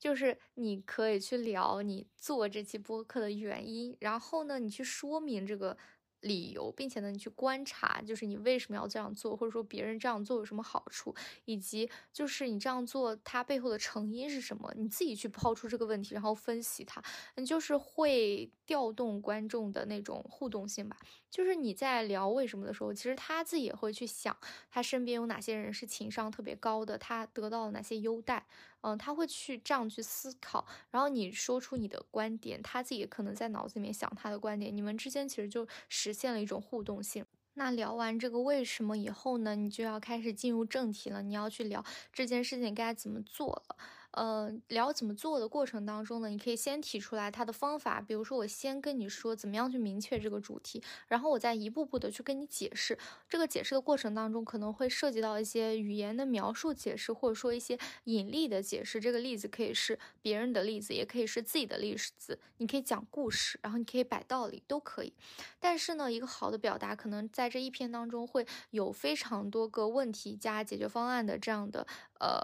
[0.00, 5.78] 就是你可以去聊你做这期播客的原因，然后呢，你去说明这个。
[6.22, 17.02] 理由，并且呢，你去观察，就是你为什么要这样做，或者说别人这样做有什么好处，以及就是你这样做它背后的成因是什么，你自己去抛出这个问题，然后分析它，
[17.36, 20.96] 你就是会调动观众的那种互动性吧。
[21.32, 24.36] 就是你在聊为什么的时候，其实他自己也会去想，
[24.70, 28.44] 他身边有哪些人是情商特别高的，他得到了哪些优待，
[28.82, 37.24] 嗯，他会去这样去思考，然后你说出你的观点，他自己可能在脑子里面想他的观点，你们之间其实就实现了一种互动性。
[37.54, 43.76] 那聊完这个为什么以后呢，你就要开始进入正题了，你要去聊这件事情该怎么做了。
[44.12, 52.98] 呃，聊怎么做的过程当中呢，你可以先提出来他的方法，比如说我先跟你说怎么样去明确这个主题，然后我再一步步的去跟你解释。
[53.28, 59.00] 这个解释的过程当中可能会涉及到一些语言的描述解释，或者说一些引力的解释。
[59.00, 62.38] 这个例子可以是别人的例子，也可以是自己的例子。
[62.58, 65.14] 你可以讲故事，然后你可以摆道理，都可以。
[65.58, 71.86] 但是呢，一个好的表达可能在这一篇当中会有非常多个问题加解决方案的这样的
[72.20, 72.38] 呃。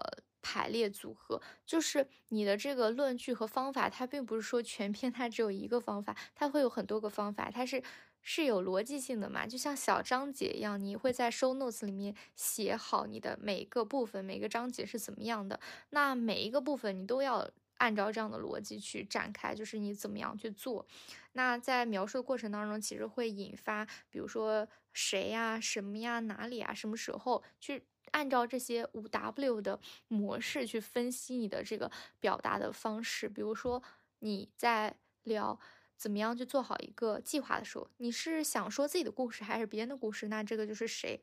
[0.49, 7.83] 排列组合就是你的这个论据和方法，它并不是说全篇它只有一个方法，它会有很多个方法，它是
[8.23, 20.87] 是有逻辑性的嘛，就像小章节一样，你会在收 notes 里面写好你的每个部分，每个章节是怎么样的，那每一个部分你都要按照这样的逻辑去展开，就是你怎么样去做。
[21.33, 27.85] 那在描述的过程当中，其实会引发，比如说谁呀、什么呀、哪里啊、什么时候去。
[28.13, 31.91] 按照这些五 W 的模式去分析你的这个
[32.21, 33.83] 表达的方式，比如说
[34.21, 34.95] 你在
[35.25, 35.59] 聊
[35.97, 40.29] 怎么样去做好一个计划的时候，你是想说自己的故事还是别人的故事？
[40.29, 41.21] 那这个就是谁？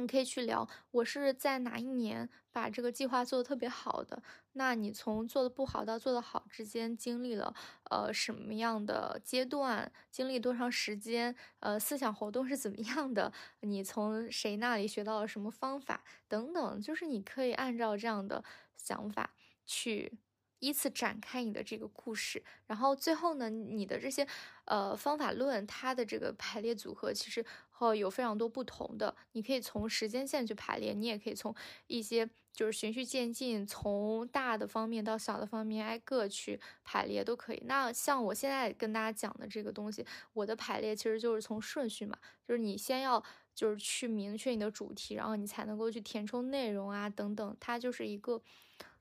[0.00, 4.22] 你可以去聊，我是在哪一年把这个计划做的特别好的？
[4.54, 7.54] 那你从做的不好到做的好之间经历了
[7.90, 9.90] 呃什么样的阶段？
[10.10, 11.34] 经历多长时间？
[11.60, 13.32] 呃，思想活动是怎么样的？
[13.60, 16.02] 你从谁那里学到了什么方法？
[16.26, 18.42] 等等，就是你可以按照这样的
[18.76, 19.30] 想法
[19.66, 20.18] 去。
[20.60, 24.26] 依次展开你的这个故事，然后最后呢，你的这些
[24.66, 29.14] 呃方法论，它的这个排列组合其实会有非常多不同的。
[29.32, 31.54] 你可以从时间线去排列，你也可以从
[31.86, 37.62] 一些就是循序渐进，从大的方面到小的方面挨个去排列都可以。
[37.66, 43.22] 那像我现在跟大家讲的这个东西，我的排列其实就是从顺序嘛，就是你先要
[43.54, 48.42] 就是去明确你的主题，然后你才能够去填充内容啊等等，它就是一个。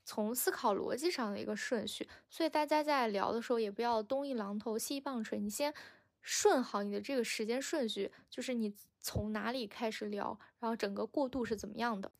[0.03, 5.73] 从思考逻辑上的一个顺序，所以大家在聊的时候也不要东一榔头西一棒槌，你先
[6.21, 12.11] 顺好你的这个时间顺序，就是你从哪里开始聊，然后整个过渡是怎么样的。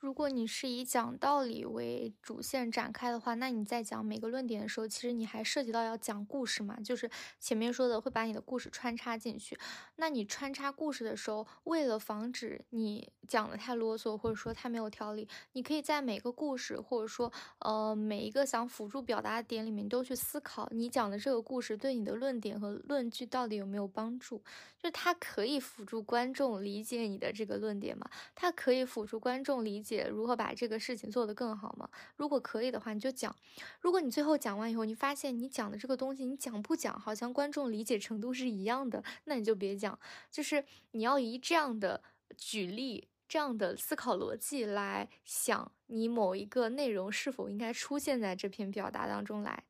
[0.00, 9.58] 如果你是以讲道理为主线展开的话，那你在讲每个论点的时候，其实你还涉及到要讲故事嘛，就是前面说的会把你的故事穿插进去。
[9.96, 24.38] 那你穿插故事的时候，为了防止你讲的太啰嗦，或者说太没有条理，你可以在每个故事或者说呃每一个想辅助表达的点里面都去思考，你讲的这个故事对你的论点和论据到底有没有帮助？
[24.80, 28.08] 就是它可以辅助观众理解你的这个论点吗？
[28.36, 29.87] 它可以辅助观众理解。
[29.88, 31.88] 解如何把这个事情做得更好吗？
[32.16, 33.34] 如果可以的话，你就讲。
[33.80, 39.98] 如果你最后讲完以后，你发现你讲的这个东西，你讲不讲，好像观众理解程度是一样的，那你就别讲。
[40.30, 42.02] 就是你要以这样的
[42.36, 49.64] 举例、这样的思考逻辑来想，你某一个内容是否应该出现在这篇表达当中来。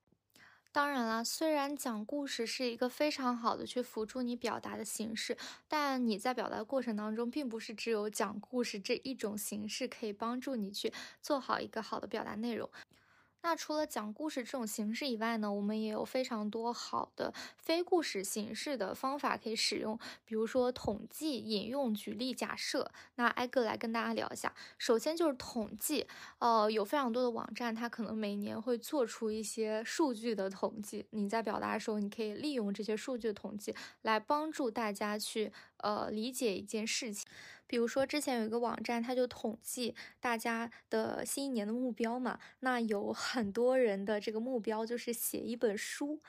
[0.70, 12.70] 当然了，虽然讲故事是一个非常好的去辅助你表达的形式，但你在表达过程当中，并不是只有讲故事这一种形式可以帮助你去做好一个好的表达内容。
[13.48, 22.90] 那除了讲故事这种形式以外呢，我们也有非常多好的非故事形式的方法可以使用，比如说统计、引用、举例、假设。
[23.14, 24.54] 那挨个来跟大家聊一下。
[24.76, 26.06] 首先就是统计，
[26.40, 31.06] 呃，有非常多的网站，它可能每年会做出一些数据的统计。
[31.12, 37.26] 你在表达的时候，你可以利用这些数据的统计来帮助大家去呃理解一件事情。
[37.68, 42.40] 比如说，之前有一个网站，它就统计大家的新一年的目标嘛。
[42.60, 46.20] 那有很多人的这个目标就是写一本书。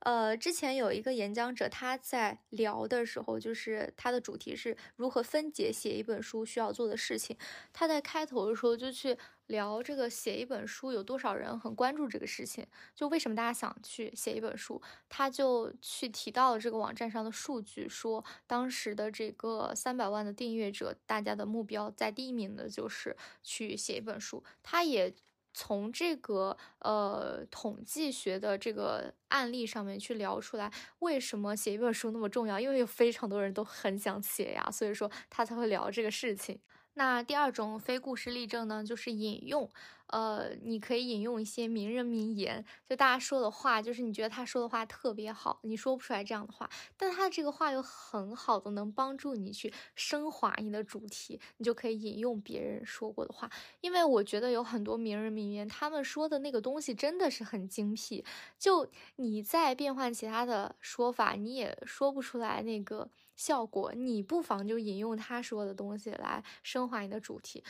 [0.00, 7.36] 呃，之前有一个演讲者，他在聊的时候，就是他的主题是如何分解写一本书需要做的事情。
[7.72, 9.18] 他在开头的时候就去
[9.48, 24.44] 聊这个写一本书有多少人很关注这个事情，就为什么大家想去写一本书，他就去提到了这个网站上的数据，说当时的这个三百万的订阅者，大家的目标在第一名的就是去写一本书。
[24.62, 25.12] 他也。
[25.60, 32.60] 从这个呃统计学的这个案例上面去聊出来，为什么写一本书那么重要？
[32.60, 36.60] 因为有非常多人都很想写呀，所以说他才会聊这个事情。
[36.98, 39.70] 那第二种非故事例证呢，就是引用。
[40.08, 53.48] 呃，你可以引用一些名人名言，就大家说的话，就是你觉得他说的话特别好，你说不出来这样的话，但他这个话又很好的能帮助你去升华你的主题，你就可以引用别人说过的话。
[53.82, 58.24] 因为我觉得有很多名人名言，他们说的那个东西真的是很精辟，
[58.58, 63.94] 就你再变换其他的说法，你也说不出来那个效果。
[63.94, 67.64] 你不妨就引用他说的东西来升华你的主题。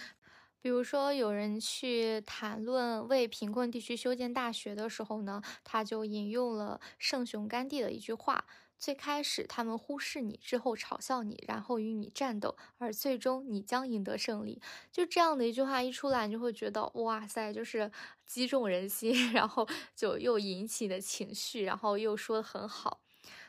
[0.61, 8.45] 比如说，有人去谈论为贫困地区修建大学的时候呢，他就引用了圣雄甘地的一句话
[8.77, 14.61] ：“最开始他们忽视你，之后嘲笑你，然后与你战斗，而最终你将赢得胜利。”
[14.91, 17.89] 就这样的一句话一出来，你就会觉得哇塞，就是
[18.27, 23.01] 击中人心， 然后就又引起的情绪，然后又说的很好。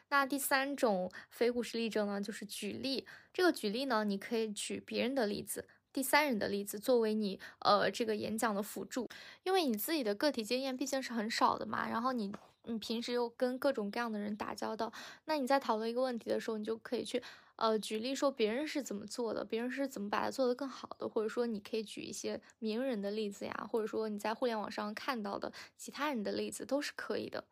[0.09, 3.05] 那第三种非故事例证呢，就是举例。
[3.31, 5.67] 这个举例呢，你可以举别人的例子。
[5.91, 9.09] 第三人的例子作为你呃这个演讲的辅助，
[9.43, 12.31] 因为你自己的个体经验毕竟是很少的嘛，然后你
[12.65, 14.93] 你平时又跟各种各样的人打交道，
[15.25, 17.21] 那你在讨论一个问题的时候，你就可以去
[17.55, 27.43] 呃举例说别人是怎么做的，别人是怎么把它做得更好的，或者说你可以举一些名人的例子呀，或者说你在互联网上看到的其他人的例子都是可以的。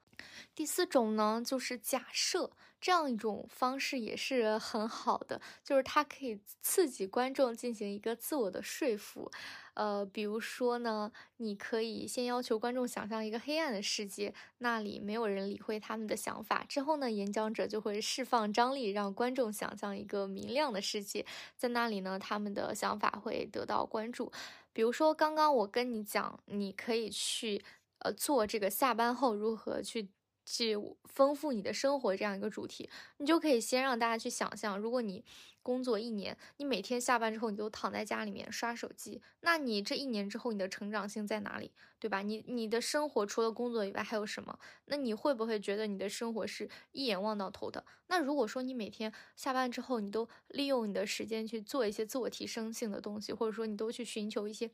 [0.55, 9.31] 第四种呢，就是假设这样一种方式也是很好的，就是它可以刺激观众进行一个自我的说服。
[9.73, 16.63] 呃，比如说呢，你可以先要求观众想象一个黑暗的世界，那里没有人理会他们的想法。
[16.67, 21.23] 之后呢，演讲者就会释放张力，让观众想象一个明亮的世界，
[21.55, 24.31] 在那里呢，他们的想法会得到关注。
[24.73, 27.63] 比如说，刚刚我跟你讲，你可以去
[28.11, 30.09] 做这个下班后如何去。
[30.49, 35.21] 去丰富你的生活这样一个主题，你就可以先让大家去想象，如果你
[35.67, 42.21] 工作一年，你每天下班之后你就躺在家里面刷手机，那你这一年之后你的成长性在哪里，对吧？
[42.21, 44.57] 你你的生活除了工作以外还有什么？
[44.85, 47.83] 那你会不会觉得你的生活是一眼望到头的？
[48.07, 54.71] 那如果说你每天下班之后你都利用你的时间去做一些自我提升性的东西，或者说你都去寻求一些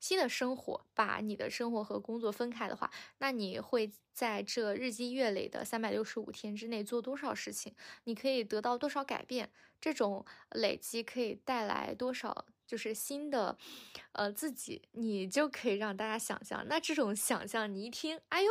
[0.00, 7.72] 新的生活，把你的生活和工作分开的话，那你会在这日积月累的三百六十五天之内做多少事情？
[8.04, 9.52] 你可以得到多少改变？
[9.82, 12.46] 这种累积可以带来多少？
[12.64, 13.58] 就是新的，
[14.12, 16.66] 呃，自己，你就可以让大家想象。
[16.68, 18.50] 那这种想象，你一听，哎呦，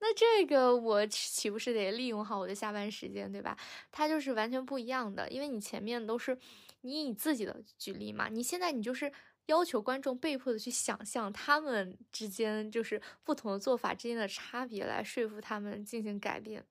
[0.00, 3.56] 那这个我岂不是得利用好我的下班时间，对吧？
[3.92, 6.36] 它就是完全不一样的，因为你前面都是
[6.80, 9.12] 你以自己的举例嘛，你现在你就是
[9.46, 16.64] 要求观众被迫的去想象他们之间就是不同的做法之间的差别，来说服他们进行改变。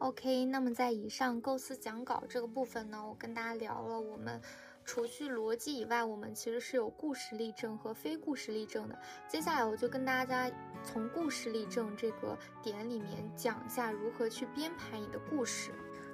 [0.00, 4.40] OK，那么在以上构思讲稿这个部分呢，我跟大家聊了我们
[4.82, 8.98] 除去逻辑以外，我们其实是有故事例证和非故事例证的。
[9.28, 10.50] 接下来我就跟大家
[10.82, 15.70] 从故事例证这个点里面讲一下如何去编排你的故事。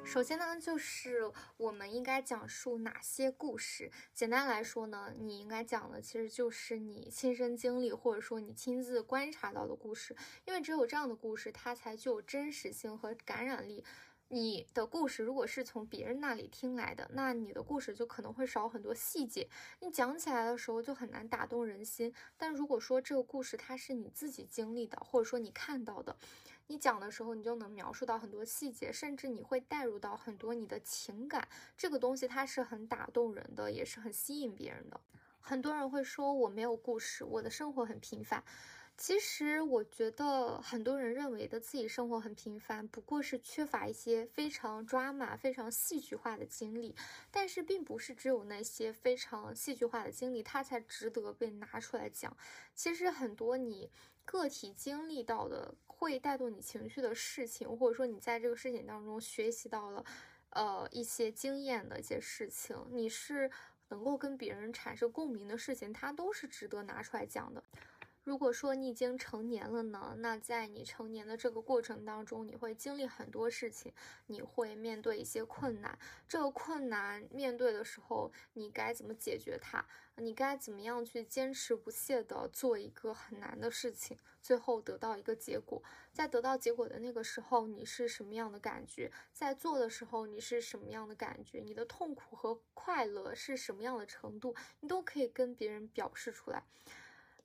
[0.07, 3.91] 首先呢，就是我们应该讲述哪些故事。
[4.15, 13.85] 简单来说呢，你应该讲的其实就是你亲身经历或者说你亲自观察到的故事，因为只有这样的故事，它才具有真实性和感染力。
[14.29, 19.49] 你的故事如果是从别人那里听来的，那你的故事就可能会少很多细节，
[19.81, 22.15] 你讲起来的时候就很难打动人心。
[22.37, 26.17] 但如果说这个故事它是你自己经历的，或者说你看到的，
[26.69, 31.47] 你讲的时候你就能描述到很多细节，甚至你会带入到很多你的情感。
[31.77, 35.01] 这个东西它是很打动人的，也是很吸引别人的。
[35.41, 38.43] 很多人会说我没有故事，我的生活很平凡。
[38.99, 46.97] 其实我觉得很多人认为的自己生活很平凡，不过是缺乏一些非常抓马、非常戏剧化的经历。
[47.31, 52.35] 但是并不是只有那些非常戏剧化的经历，它才值得被拿出来讲。
[52.75, 53.91] 其实很多你
[54.25, 55.75] 个体经历到的
[56.07, 60.05] 会带动你情绪的事情，或者说你在这个事情当中学习到了，
[60.51, 63.51] 呃一些经验的一些事情，你是
[63.89, 67.61] 能够跟别人产生共鸣的事情，它都是值得拿出来讲的。
[68.27, 73.93] 如果说你已经成年了呢，那在你成年的这个过程当中，你会经历很多事情，
[74.27, 75.97] 你会面对一些困难。
[76.27, 79.87] 这个困难面对的时候，你该怎么解决它？
[80.17, 85.81] 你该怎么样去坚持不懈的做一个很难的事情，最后得到一个结果？
[86.13, 89.13] 在得到结果的那个时候，你是什么样的感觉？
[89.33, 91.61] 在做的时候，你是什么样的感觉？
[91.65, 94.53] 你的痛苦和快乐是什么样的程度？
[94.81, 96.65] 你都可以跟别人表示出来。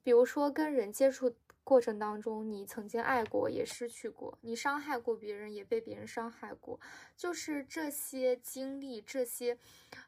[0.02, 1.34] 比如说，跟人接触
[1.64, 6.80] 过程当中，你曾经爱过，也失去过；你伤害过别人，也被别人伤害过。
[7.16, 9.56] 就是这些经历，这些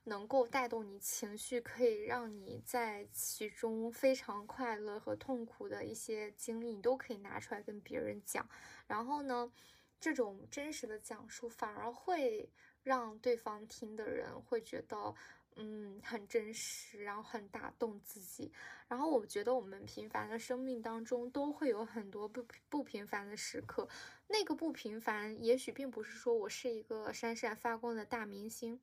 [0.02, 8.48] 能够带动你情绪，可以让你在其中非常快乐和痛苦的一些经历，你都可以拿出来跟别人讲。
[8.88, 9.52] 然后呢，
[10.00, 12.50] 这种真实的讲述，反而会
[12.82, 15.14] 让对方听的人会觉得。
[15.56, 18.52] 嗯，很真实，然后很打动自己。
[18.88, 23.88] 然后我觉得我们平凡的生命当中都会有很多不不平凡的时刻。
[24.26, 28.80] 那个不平凡，也许并不是说我是一个闪闪发光的大明星，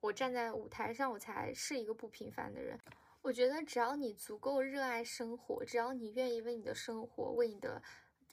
[0.00, 2.78] 我站在舞台上我才是一个不平凡的人。
[3.20, 7.82] 我觉得只要你足够热爱生活，只要你愿意为你的生活、为你的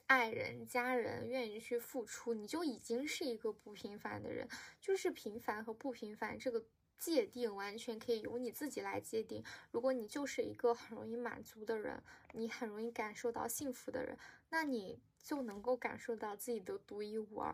[0.06, 4.48] 爱人、家人愿意去付出，你就已经是一个不平凡的人。
[4.80, 6.64] 就是平凡和不平凡这个。
[7.02, 9.42] 界定完全可以由你自己来界定。
[9.72, 12.00] 如果你就是一个很容易满足的人，
[12.32, 14.16] 你很容易感受到幸福的人，
[14.50, 17.52] 那你就能够感受到自己的独一无二。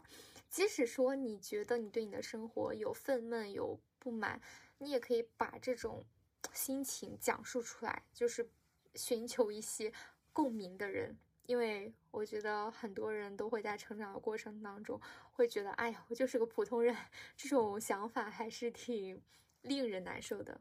[0.51, 4.38] 即使说你觉得你对你的生活有愤懑、有不满，
[4.76, 6.05] 你也可以把这种
[6.53, 8.51] 心情讲述出来，就是
[8.96, 9.90] 寻求一些
[10.34, 11.16] 共鸣的人。
[11.49, 15.01] 因为我觉得很多人都会在成长的过程当中，
[15.32, 16.94] 会觉得，哎呀，我就是个普通人，
[17.38, 19.22] 这种想法还是挺
[19.62, 20.61] 令人难受的。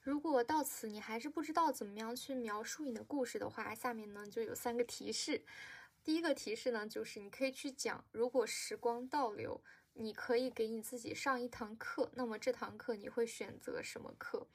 [0.00, 5.44] 如果到此你还是不知道怎么样去描述你的故事的话，下面呢就有三个提示。
[6.04, 9.60] 第一个提示呢，就是你可以去讲，如果时光倒流，
[9.94, 14.46] 你可以给你自己上一堂课，那么这堂课你会选择什么课？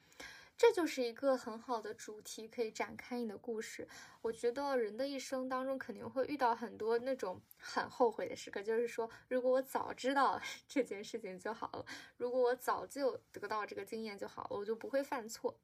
[0.58, 3.86] 这就是一个很好的主题，可以展开你的故事。
[4.20, 11.86] 我觉得人的一生当中肯定会遇到很多那种很后悔的时刻，就是说，如果我早知道 这件事情就好了，
[12.16, 15.56] 如果我早就得到这个经验就好了，我就不会犯错。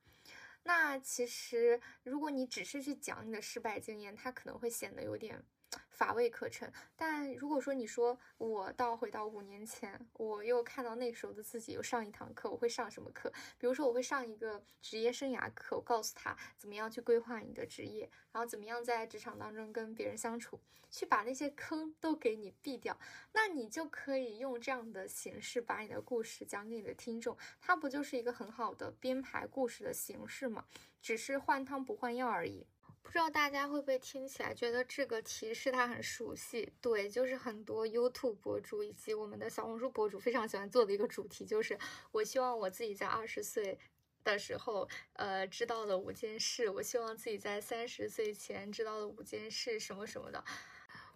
[0.63, 5.45] 那其实，如果你只是去讲你的失败经验，它可能会显得有点。
[5.89, 13.33] 乏味可陈，但如果说你说我倒回到五年前，我又看到那时候的自己，又上一堂课，我会上什么课？
[13.59, 20.61] 比如说我会上一个职业生涯课，我告诉他怎么样去规划你的职业，然后怎么样在职场当中跟别人相处，
[20.91, 22.99] 去把那些坑都给你避掉，
[23.33, 30.65] 那你就可以用这样的形式把你的故事讲给你的听众，它不就是一个很好的编排故事的形式吗？
[31.01, 32.67] 只是换汤不换药而已。
[33.05, 36.73] 不知道大家会不会听起来觉得这个提示它很熟悉？
[36.81, 41.79] 对，就是很多 YouTube 博主以及我们的小红书博主非常喜欢做的一个主题，就是
[42.11, 43.79] 我希望我自己在二十岁
[44.25, 50.43] 的时候，呃，知道的五件事，我希望自己在三十岁前知道的五件事，什么什么的。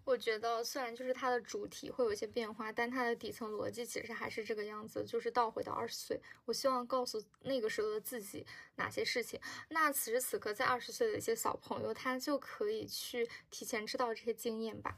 [0.09, 6.19] 我觉得虽然就是它的主题会有一些变化，但它的底层逻辑其实还是这个样子，就是倒回到二十岁。
[6.47, 8.47] 我希望告诉那个时候的自己
[8.77, 9.39] 哪些事情。
[9.69, 14.97] 那此时此刻在二十岁的一些小朋友，他就可以去提前知道这些经验吧。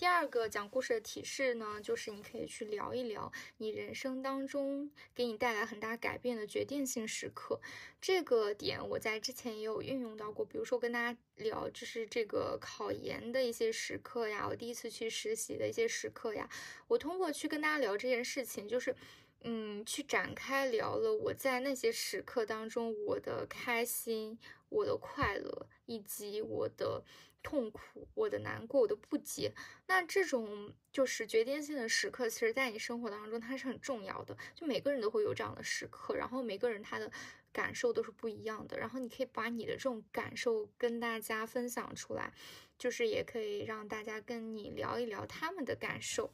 [0.00, 7.60] 第二个讲故事的提示呢，就是你可以去聊一聊你人生当中给你带来很大改变的决定性时刻。
[8.00, 16.48] 这个点我在之前也有运用到过，比如说跟大家聊，就是这个考研的一些时刻呀，我第一次去实习的一些时刻呀，
[16.88, 18.96] 我通过去跟大家聊这件事情，就是。
[19.42, 24.38] 嗯，去展开聊了我在那些时刻当中我的开心、
[24.68, 27.02] 我的快乐，以及我的
[27.42, 29.52] 痛苦、我的难过、我的不解。
[29.86, 34.36] 那这种就是决定性的时刻，其实在你生活当中它是很重要的。
[34.54, 37.10] 就每个人都会有这样的时刻，然后每个人他的
[37.52, 38.78] 感受都是不一样的。
[38.78, 42.32] 然后你可以把你的这种感受跟大家分享出来，
[42.78, 46.32] 就是也可以让大家跟你聊一聊他们的感受。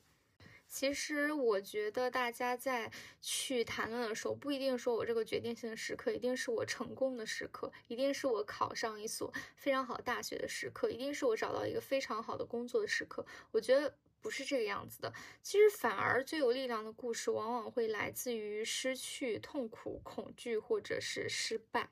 [0.68, 2.90] 其实我觉得大家在
[3.20, 13.24] 去谈论的时候，不一定说我这个决定性的时刻一定是我成功的时刻，一定是我考上一所非常好大学的时刻，一定是我找到一个非常好的工作的时刻。
[13.52, 15.12] 我觉得不是这个样子的。
[15.40, 21.88] 其实反而最有力量的故事，往往会来自于失去、痛苦、恐惧或者是失败。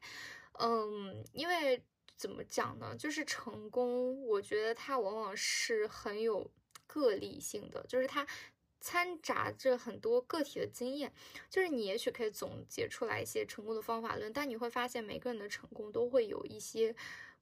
[0.58, 1.82] 嗯，因为
[2.16, 2.94] 怎么讲呢？
[2.98, 6.50] 就是成功，我觉得它往往是很有
[6.86, 8.26] 个例性的，就是它。
[8.84, 11.10] 掺杂着很多个体的经验，
[11.48, 16.94] 就是你也许可以总结出来一些成功的方法论，但你会发现每个人的成功都会有一些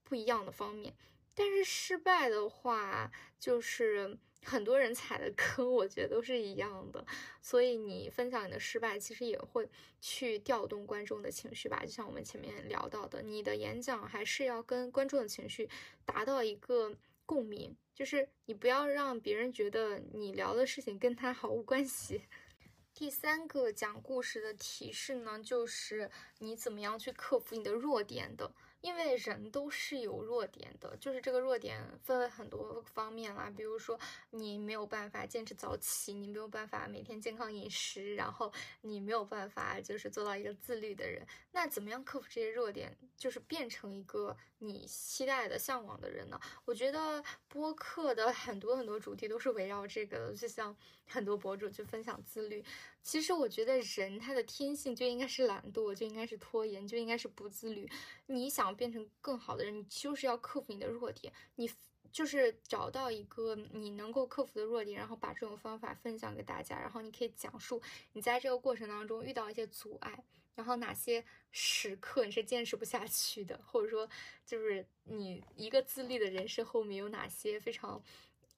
[0.04, 0.94] 不一样的方面。
[1.34, 7.04] 但是失败的话，就是很多人踩的坑，我觉得都是一样的。
[7.40, 9.68] 所以你分享你的失败，其实也会
[10.00, 11.82] 去调动观众的情绪吧。
[11.84, 15.68] 就像我们前面聊到的，你的演讲还是要跟观众的情绪
[16.04, 16.94] 达到一个
[17.26, 17.76] 共鸣。
[17.94, 22.22] 就是你不要让别人觉得你聊的事情跟他毫无关系。
[22.94, 28.54] 第三个讲故事的提示呢，就是你怎么样去克服你的弱点的。
[28.82, 33.98] 因为人都是有弱点的，就是这个弱点分为很多方面啦，比如说
[34.30, 38.52] 你没有办法坚持早起，你没有办法每天健康饮食，然后
[38.82, 41.26] 你没有办法就是做到一个自律的人。
[41.52, 46.38] 那怎么样克服这些弱点，就是变成一个你期待的、向往的人呢？
[46.64, 50.76] 我觉得播客的很多很多主题都是围绕这个，就像
[51.12, 52.64] 很多博主去分享自律。
[53.02, 57.88] 其实我觉得人他的天性就应该是懒惰，就应该是拖延，就应该是不自律。
[58.26, 61.70] 你想变成更好的人，你就是要克服你的弱点，你
[62.10, 67.80] 就是找到一个你能够克服的弱点，然后把这种方法分享给大家，然后你可以讲述
[68.12, 70.22] 你在这个过程当中遇到一些阻碍，
[70.54, 74.08] 然后哪些时刻你是坚持不下去的，或者说
[74.44, 78.00] 就是你一个自律的人生后面有哪些非常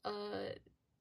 [0.02, 0.50] 呃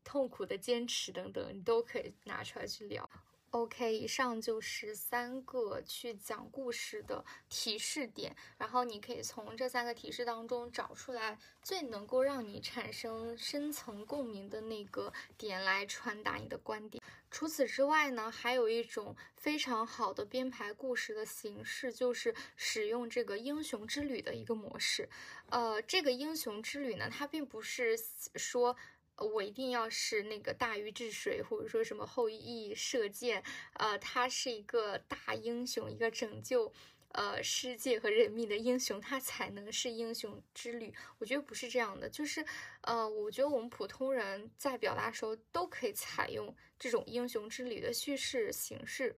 [0.03, 3.09] 痛苦的坚持等等，你都可以拿出来去聊。
[3.51, 17.03] OK，以上就是三个去讲故事的提示点，然后你可以从这三个提示当中找出来最能够让你产生深层共鸣的那个点来传达你的观点。
[17.29, 25.07] 除此之外呢，还有一种非常好的编排故事的形式，就是使用这个英雄之旅的一个模式。
[25.49, 27.95] 呃，这个英雄之旅呢，它并不是
[28.33, 28.75] 说。
[29.23, 33.43] 我一定要是那个大禹治水，或者说什么后羿射箭，
[33.73, 36.71] 呃，他是一个大英雄，一个拯救，
[37.09, 40.93] 呃世界和人民的英雄，他才能是英雄之旅。
[41.19, 42.45] 我觉得不是这样的，就是
[42.81, 49.17] 呃，我觉得我们普通人在表达时候都可以采用这种英雄之旅的叙事形式。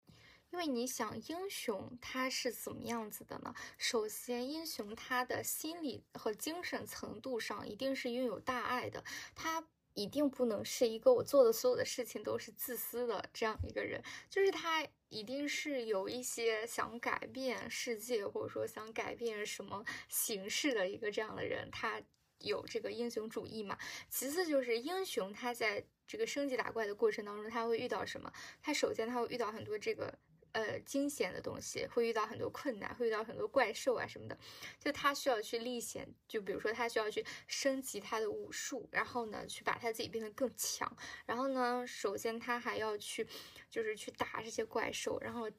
[0.52, 3.52] 因为你想，英雄他是怎么样子的呢？
[3.76, 9.04] 首先，英雄他的心理和精神程度上一定是拥有大爱的，
[9.34, 9.66] 他
[9.96, 22.00] 一定不能是一个我做的所有的事情都是自私的这样一个人，就是他一定是有一些想改变世界，或者说想改变什么形式的一个这样的人，他
[22.38, 23.78] 有这个英雄主义嘛。
[24.10, 28.30] 其次就是英雄他在这个升级打怪的过程当中，他会遇到什么？
[28.60, 30.18] 他首先他会遇到很多这个。
[30.56, 34.38] 呃，惊险的东西会遇到很多困难，会遇到很多怪兽啊什么的，
[34.80, 40.90] 就他需要去历险，就比如说他需要去升级他的武术，然后呢，去把他自己变得更强，
[41.26, 43.28] 然后呢，首先他还要去，
[43.68, 45.50] 就是去打这些怪兽，然后。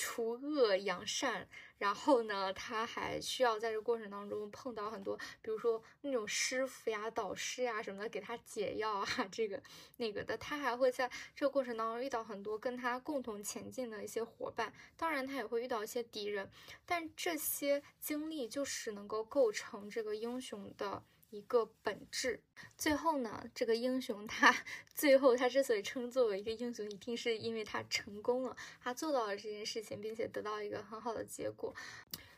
[0.00, 9.60] 除恶扬善，然后呢，他还需要在这过程当中碰到很多，比如说那种师傅呀、导师呀什么的，给他解药啊，这个
[9.96, 10.38] 那个的。
[10.38, 16.48] 他还会在这个过程当中遇到很多跟他共同前进的一些伙伴，当然他也会遇到一些敌人，
[16.86, 21.02] 但这些经历就是能够构成这个英雄的。
[21.30, 22.40] 一个本质，
[22.76, 24.54] 最后呢，这个英雄他
[24.94, 31.74] 最后他之所以称作为一个英雄，一定是因为他成功了，他做到了这件事情，并且得到一个很好的结果。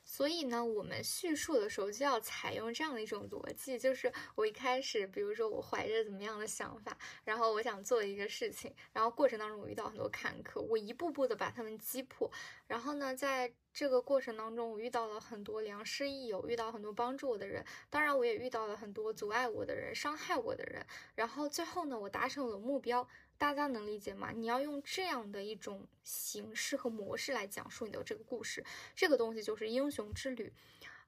[0.03, 12.29] 所以呢，我们叙述的时候就要采用这样的一种逻辑，就是我一开始，比如说我怀着怎么样的想法，然后我想做一个事情，然后过程当中我遇到很多坎坷，我一步步的把他们击破，
[12.67, 23.07] 然后呢，在这个过程当中，我遇到了很多良师益友，遇到很多帮助我的人，当然我也遇到了很多阻碍我的人、伤害我的人，然后最后呢，我达成了目标。
[23.39, 24.33] 大家能理解吗？
[24.35, 28.63] 你要用这样的一种形式和模式来讲述你的这个故事，
[28.95, 30.53] 这个东西就是英雄之旅。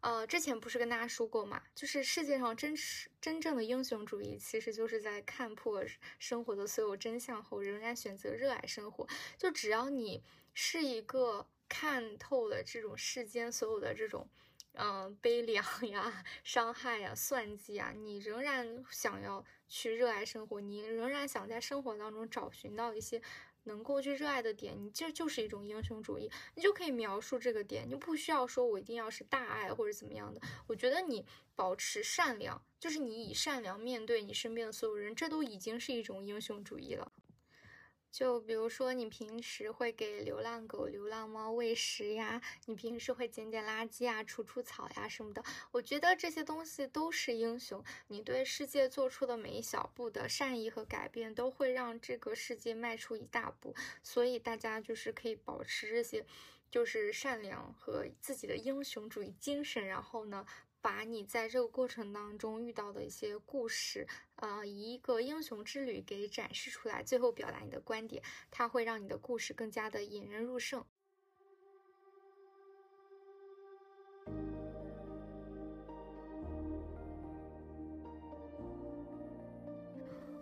[0.00, 1.62] 呃，之前不是跟大家说过吗？
[1.74, 5.84] 就是世界上真实真正的英雄主义，其实就是在看破
[6.18, 9.06] 生活的所有真相后，仍然选择热爱生活。
[9.36, 10.22] 就只要你
[10.54, 14.28] 是一个看透了这种世间所有的这种。
[14.74, 23.20] 嗯，悲凉呀， 伤害呀，算计啊，你仍然想要去热爱生活，你仍然想在生活当中找寻到一些
[23.64, 30.40] 能够去热爱的点，你这就是一种英雄主义，你就可以描述这个点，你不需要说我一定要是大爱或者怎么样的。
[30.66, 37.11] 我觉得你保持善良，就是你以善良面对你身边的所有人，这都已经是一种英雄主义了。
[38.12, 45.42] 就比如说，你平时会给流浪狗、流浪猫喂食呀，你平时会捡捡垃圾啊、除除草呀什么的。
[45.70, 47.82] 我觉得这些东西都是英雄。
[48.08, 53.74] 你对世界做出的每一小步的善意和改变，都会让这个世界迈出一大步。
[54.02, 56.26] 所以大家就是可以保持这些，
[56.70, 59.86] 就是善良和自己的英雄主义精神。
[59.86, 60.44] 然后呢？
[60.82, 70.84] 把你在这个过程当中遇到的一些故事，呃，以一个英雄之旅给展示出来，最后表达你的观点，它会让你的故事更加的引人入胜。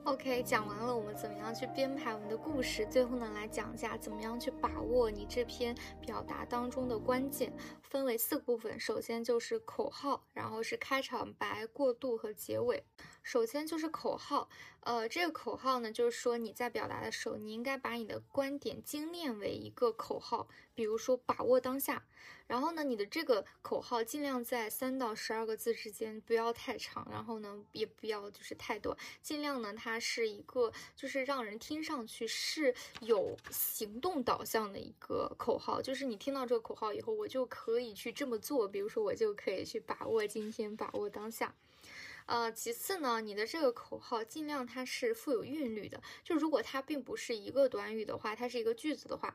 [0.04, 8.80] OK，讲完了我们怎么样去编排我们的故事，最后呢来讲一下怎么样去把握你这篇表达当中的关键，分为四个部分。
[8.80, 12.82] 首先就是口号，然后是开场白、过渡和结尾。
[13.30, 14.48] 首先就是口号，
[14.80, 22.04] 呃，这个口号呢，就是说你在表达的时候，你应该把你的观点精炼为一个口号，比如说把握当下。
[22.48, 41.54] 然后呢，你的这个口号尽量在三到十二个字之间，不要太长，然后呢，也不要就是太短，尽量呢，它是一个就是让人听上去是有行动导向的一个口号，就是你听到这个口号以后，我就可以去这么做，比如说我就可以去把握今天，把握当下。
[42.30, 49.34] 呃，其次呢，你的这个口号尽量它是富有韵律的，就如果它并不是一个短语的话，它是一个句子的话，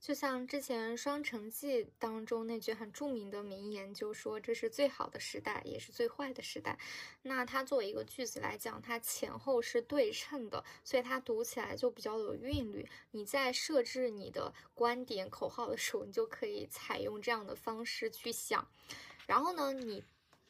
[0.00, 6.76] 就像之前《双城记》当中那句很著名的名言，就说这是最好的时代，也是最坏的时代。
[7.22, 12.84] 那它作为一个句子来讲，它前后是对称的，所以它读起来就比较有韵律。
[13.12, 18.66] 你在设置你的观点口号的时候，你就可以采用这样的方式去想。
[19.28, 20.02] 然后呢，你。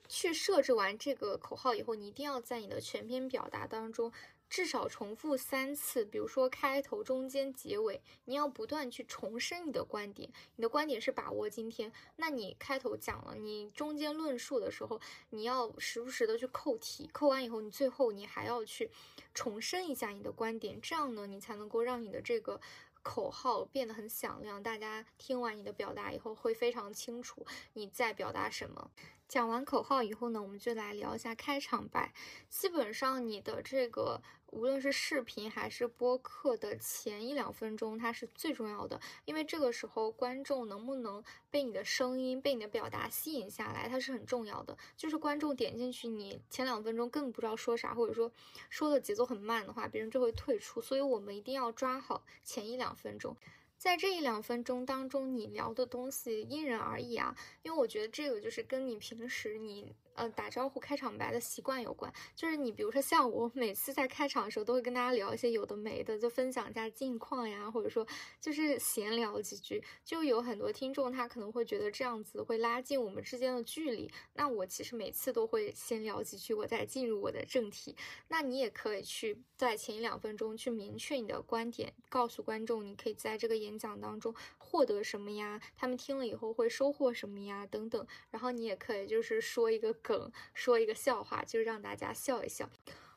[0.08, 4.12] 去设置完这个口号以后，你一定要在你的全篇表达当中
[4.48, 10.30] 至少重复三次，比如说开头、中间、结尾，你要不断去重申你的观点。
[10.54, 15.00] 你的观点是把握今天，那你开头讲了，你中间论述的时候，
[15.30, 18.90] 你要时不时的去扣题，扣完以后，你最后你还要去
[19.34, 22.60] 重申一下你的观点，这样呢，你才能够让你的这个。
[23.02, 28.90] 口号变得很响亮，大家听完你的表达以后会非常清楚你在表达什么。
[29.28, 32.12] 讲完口号以后呢，我们就来聊一下开场白。
[32.48, 44.78] 基本上你的这个无论是视频还是播客的前一两分钟，它是最重要的，因为这个时候观众能不能被你的声音、被你的表达吸引下来，它是很重要的。
[44.96, 48.30] 就是观众点进去，你前两分钟根本不知道说啥，或者说
[48.70, 50.80] 说的节奏很慢的话，别人就会退出。
[50.80, 53.36] 所以我们一定要抓好前一两分钟。
[53.76, 59.94] 在这一两分钟当中，你聊的东西因人而异啊，因为我觉得这个就是跟你平时你。
[60.16, 68.06] 呃，打招呼开场白的习惯有关，就是你比如说像我 每次在开场的时候，都会跟大家聊一些有的没的，就分享一下近况呀，或者说
[68.40, 69.82] 就是闲聊几句。
[70.04, 74.10] 就有很多听众他可能会觉得这样子会拉近我们之间的距离。
[74.34, 77.94] 那我其实每次都会先聊几句，我再进入我的正题。
[78.28, 84.34] 那你也可以去在前一两分钟去明确你的观点，告诉观众你可以在这个演讲当中
[84.66, 88.06] 获得什么呀，他们听了以后会收获什么呀，等等。
[88.30, 89.94] 然后你也可以就是说一个。
[90.02, 92.70] 梗说一个笑话，就让大家笑一笑，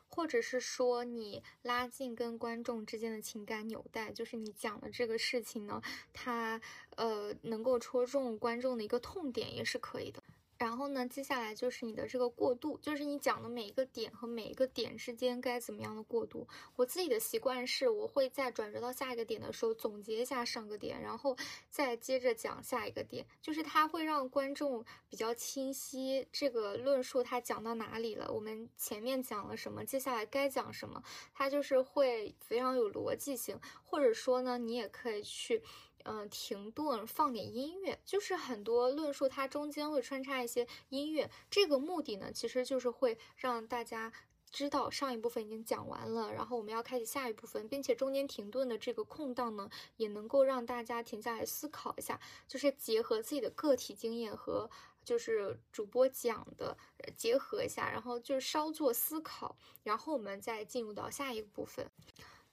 [0.08, 5.80] 或者是说你拉近跟观众之间的情感纽带，就是你讲的这个事情呢，
[6.12, 6.60] 它
[6.96, 10.22] 呃能够戳中观众的一个痛点，也是可以的。
[10.60, 16.46] 然后呢，接下来就是你的这个过渡，就是你讲的每一个点和每一个点之间该怎么样的过渡。
[16.76, 21.34] 我自己的习惯是，我会在转折到下一个点的时候总结一下上个点，然后
[21.70, 31.02] 再接着讲下一个点，就是它会让观众比较清晰这个论述它讲到哪里了，我们前面讲了什么，接下来该讲什么，
[31.32, 33.58] 它就是会非常有逻辑性。
[33.82, 35.62] 或者说呢，你也可以去。
[36.04, 44.12] 嗯，停顿，放点音乐，就是很多论述它中间会穿插一些音乐，这个目的呢，其实就是会让大家
[44.50, 54.68] 知道上一部分已经讲完了，然后我们要开启下一部分，并且中间停顿的这个空档呢，也能够让大家停下来思考一下，就是结合自己的个体经验和
[55.04, 56.76] 就是主播讲的
[57.16, 61.88] 结合一下，然后就是稍作思考，然后我们再进入到下一个部分。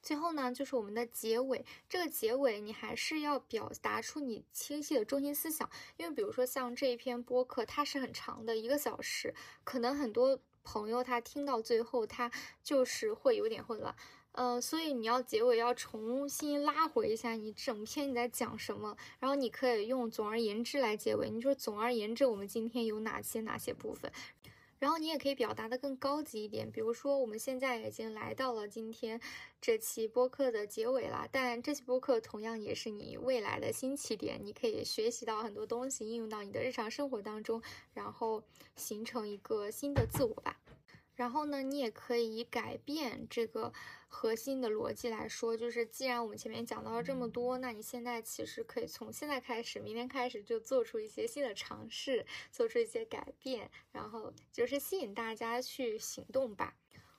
[0.02, 1.64] 最后呢，就是我们的结尾。
[1.88, 9.34] 这个结尾你还是要表达出你清晰的中心思想，因为比如说像这一篇播客，它是很长的，一个小时，
[9.64, 12.30] 可能很多朋友他听到最后，他
[12.62, 13.94] 就是会有点混乱。
[14.32, 21.28] 呃，所以你要结尾要重新拉回一下你整篇你在讲什么，然后你可以用总而言之来结尾。
[21.28, 24.12] 你说总而言之，我们今天有哪些哪些部分？
[24.78, 29.20] 然后你也可以表达的更高级一点，比如说我们现在已经来到了今天
[29.60, 37.62] 这期播客的结尾了，但这期播客同样也是你未来的新起点，你可以学习到很多东西，应用到你的日常生活当中，
[37.94, 38.42] 然后
[38.76, 40.56] 形成一个新的自我吧。
[41.18, 43.72] 然后呢，你也可以改变这个
[44.06, 56.76] 核心的逻辑来说，就是既然我们前面讲到了这么多，那你现在其实可以从现在开始，明天开始就做出一些新的尝试，做出一些改变，然后就是吸引大家去行动吧。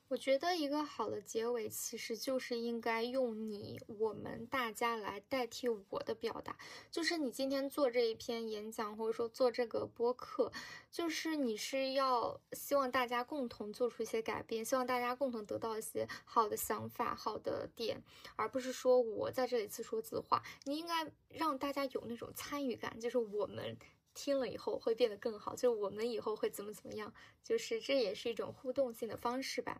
[0.09, 6.57] 我觉得一个好的结尾，其实就是应该用你、我们、大家来代替我的表达。
[6.89, 10.51] 就是你今天做这一篇演讲，或者说做这个播客，
[10.89, 18.01] 就是你是要希望大家共同做出一些改变，希望大家共同得到一些好的想法、好的点，
[18.35, 20.41] 而不是说我在这里自说自话。
[20.63, 23.77] 你应该让大家有那种参与感，就是我们
[24.15, 29.79] 听了以后会变得更好，就我们以后会怎么怎么样，就是这也是一种互动性的方式吧。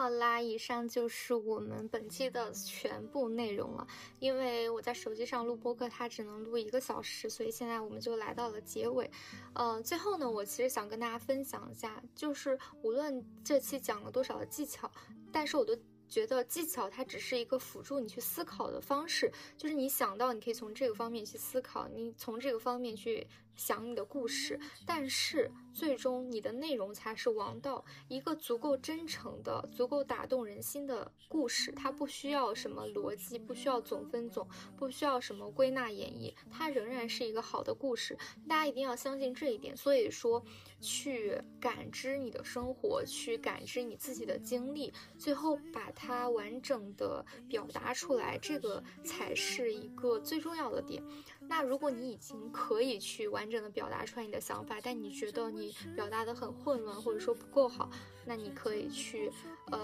[0.00, 3.86] 好啦，以上就是我们本期的全部内容了。
[4.18, 9.10] 因为我在手机上录播客，它只能录一个小时，所以现在我们就来到了结尾。
[9.52, 14.90] 呃，最后呢，我其实想跟大家分享一下，就是无论这期讲了多少的技巧，
[15.30, 15.76] 但是我都
[16.08, 23.26] 觉得技巧它只是一个辅助你去思考的方式，就是你想到，你可以从这个方面去思考，你从这个方面去。
[23.56, 27.84] 讲你的故事，但是最终你的内容才是王道。
[28.08, 38.16] 一个足够真诚的、足够打动人心的故事，它不需要什么逻辑，不需要总分总，不需要什么归纳演绎，它仍然是一个好的故事。
[38.48, 39.76] 大家一定要相信这一点。
[39.76, 40.42] 所以说，
[40.80, 51.02] 去感知你的生活，去感知你自己的经历，最后把它完整的表达出来，这个才是一个最重要的点。
[51.50, 57.90] 那如果你已经可以去完整的表达出来你的想法，但你觉得你表达的很混乱，或者说不够好，
[58.24, 59.32] 那你可以去
[59.72, 59.80] 呃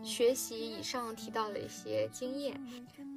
[0.00, 2.54] 学习以上提到的一些经验。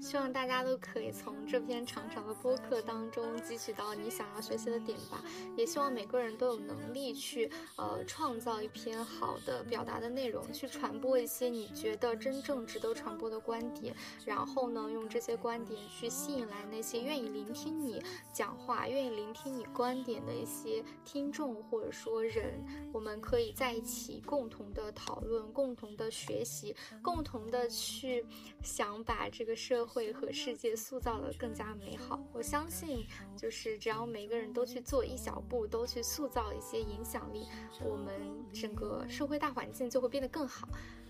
[0.01, 5.23] 希望大家都可以从这篇长长的播客当中汲取到你想要学习的点吧。
[5.55, 13.95] 也希望每个人都有能力去呃创造一篇好的表达的内容，去传播一些你觉得真正值得传播的观点，
[14.25, 18.01] 然后呢，用这些观点去吸引来那些愿意聆听你你
[18.33, 22.63] 讲话、愿意聆听你观点的一些听众或者说人。
[22.91, 28.25] 我们可以在一起共同的讨论、共同的学习、共同的去
[28.63, 29.85] 想把这个社。
[29.91, 32.17] 会和世界塑造的更加美好。
[32.31, 37.45] 我相信，就是只要每个人都去做一小步，都去塑造一些影响力，
[37.83, 38.13] 我们
[38.53, 40.65] 整个社会大环境就会变得更好。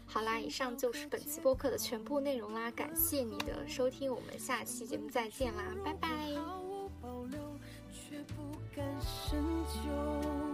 [0.07, 6.70] 好啦，以上就是本期播客的全部内容啦，感谢你的收听，我们下期节目再见啦，拜拜。
[8.73, 10.50] 感深秋。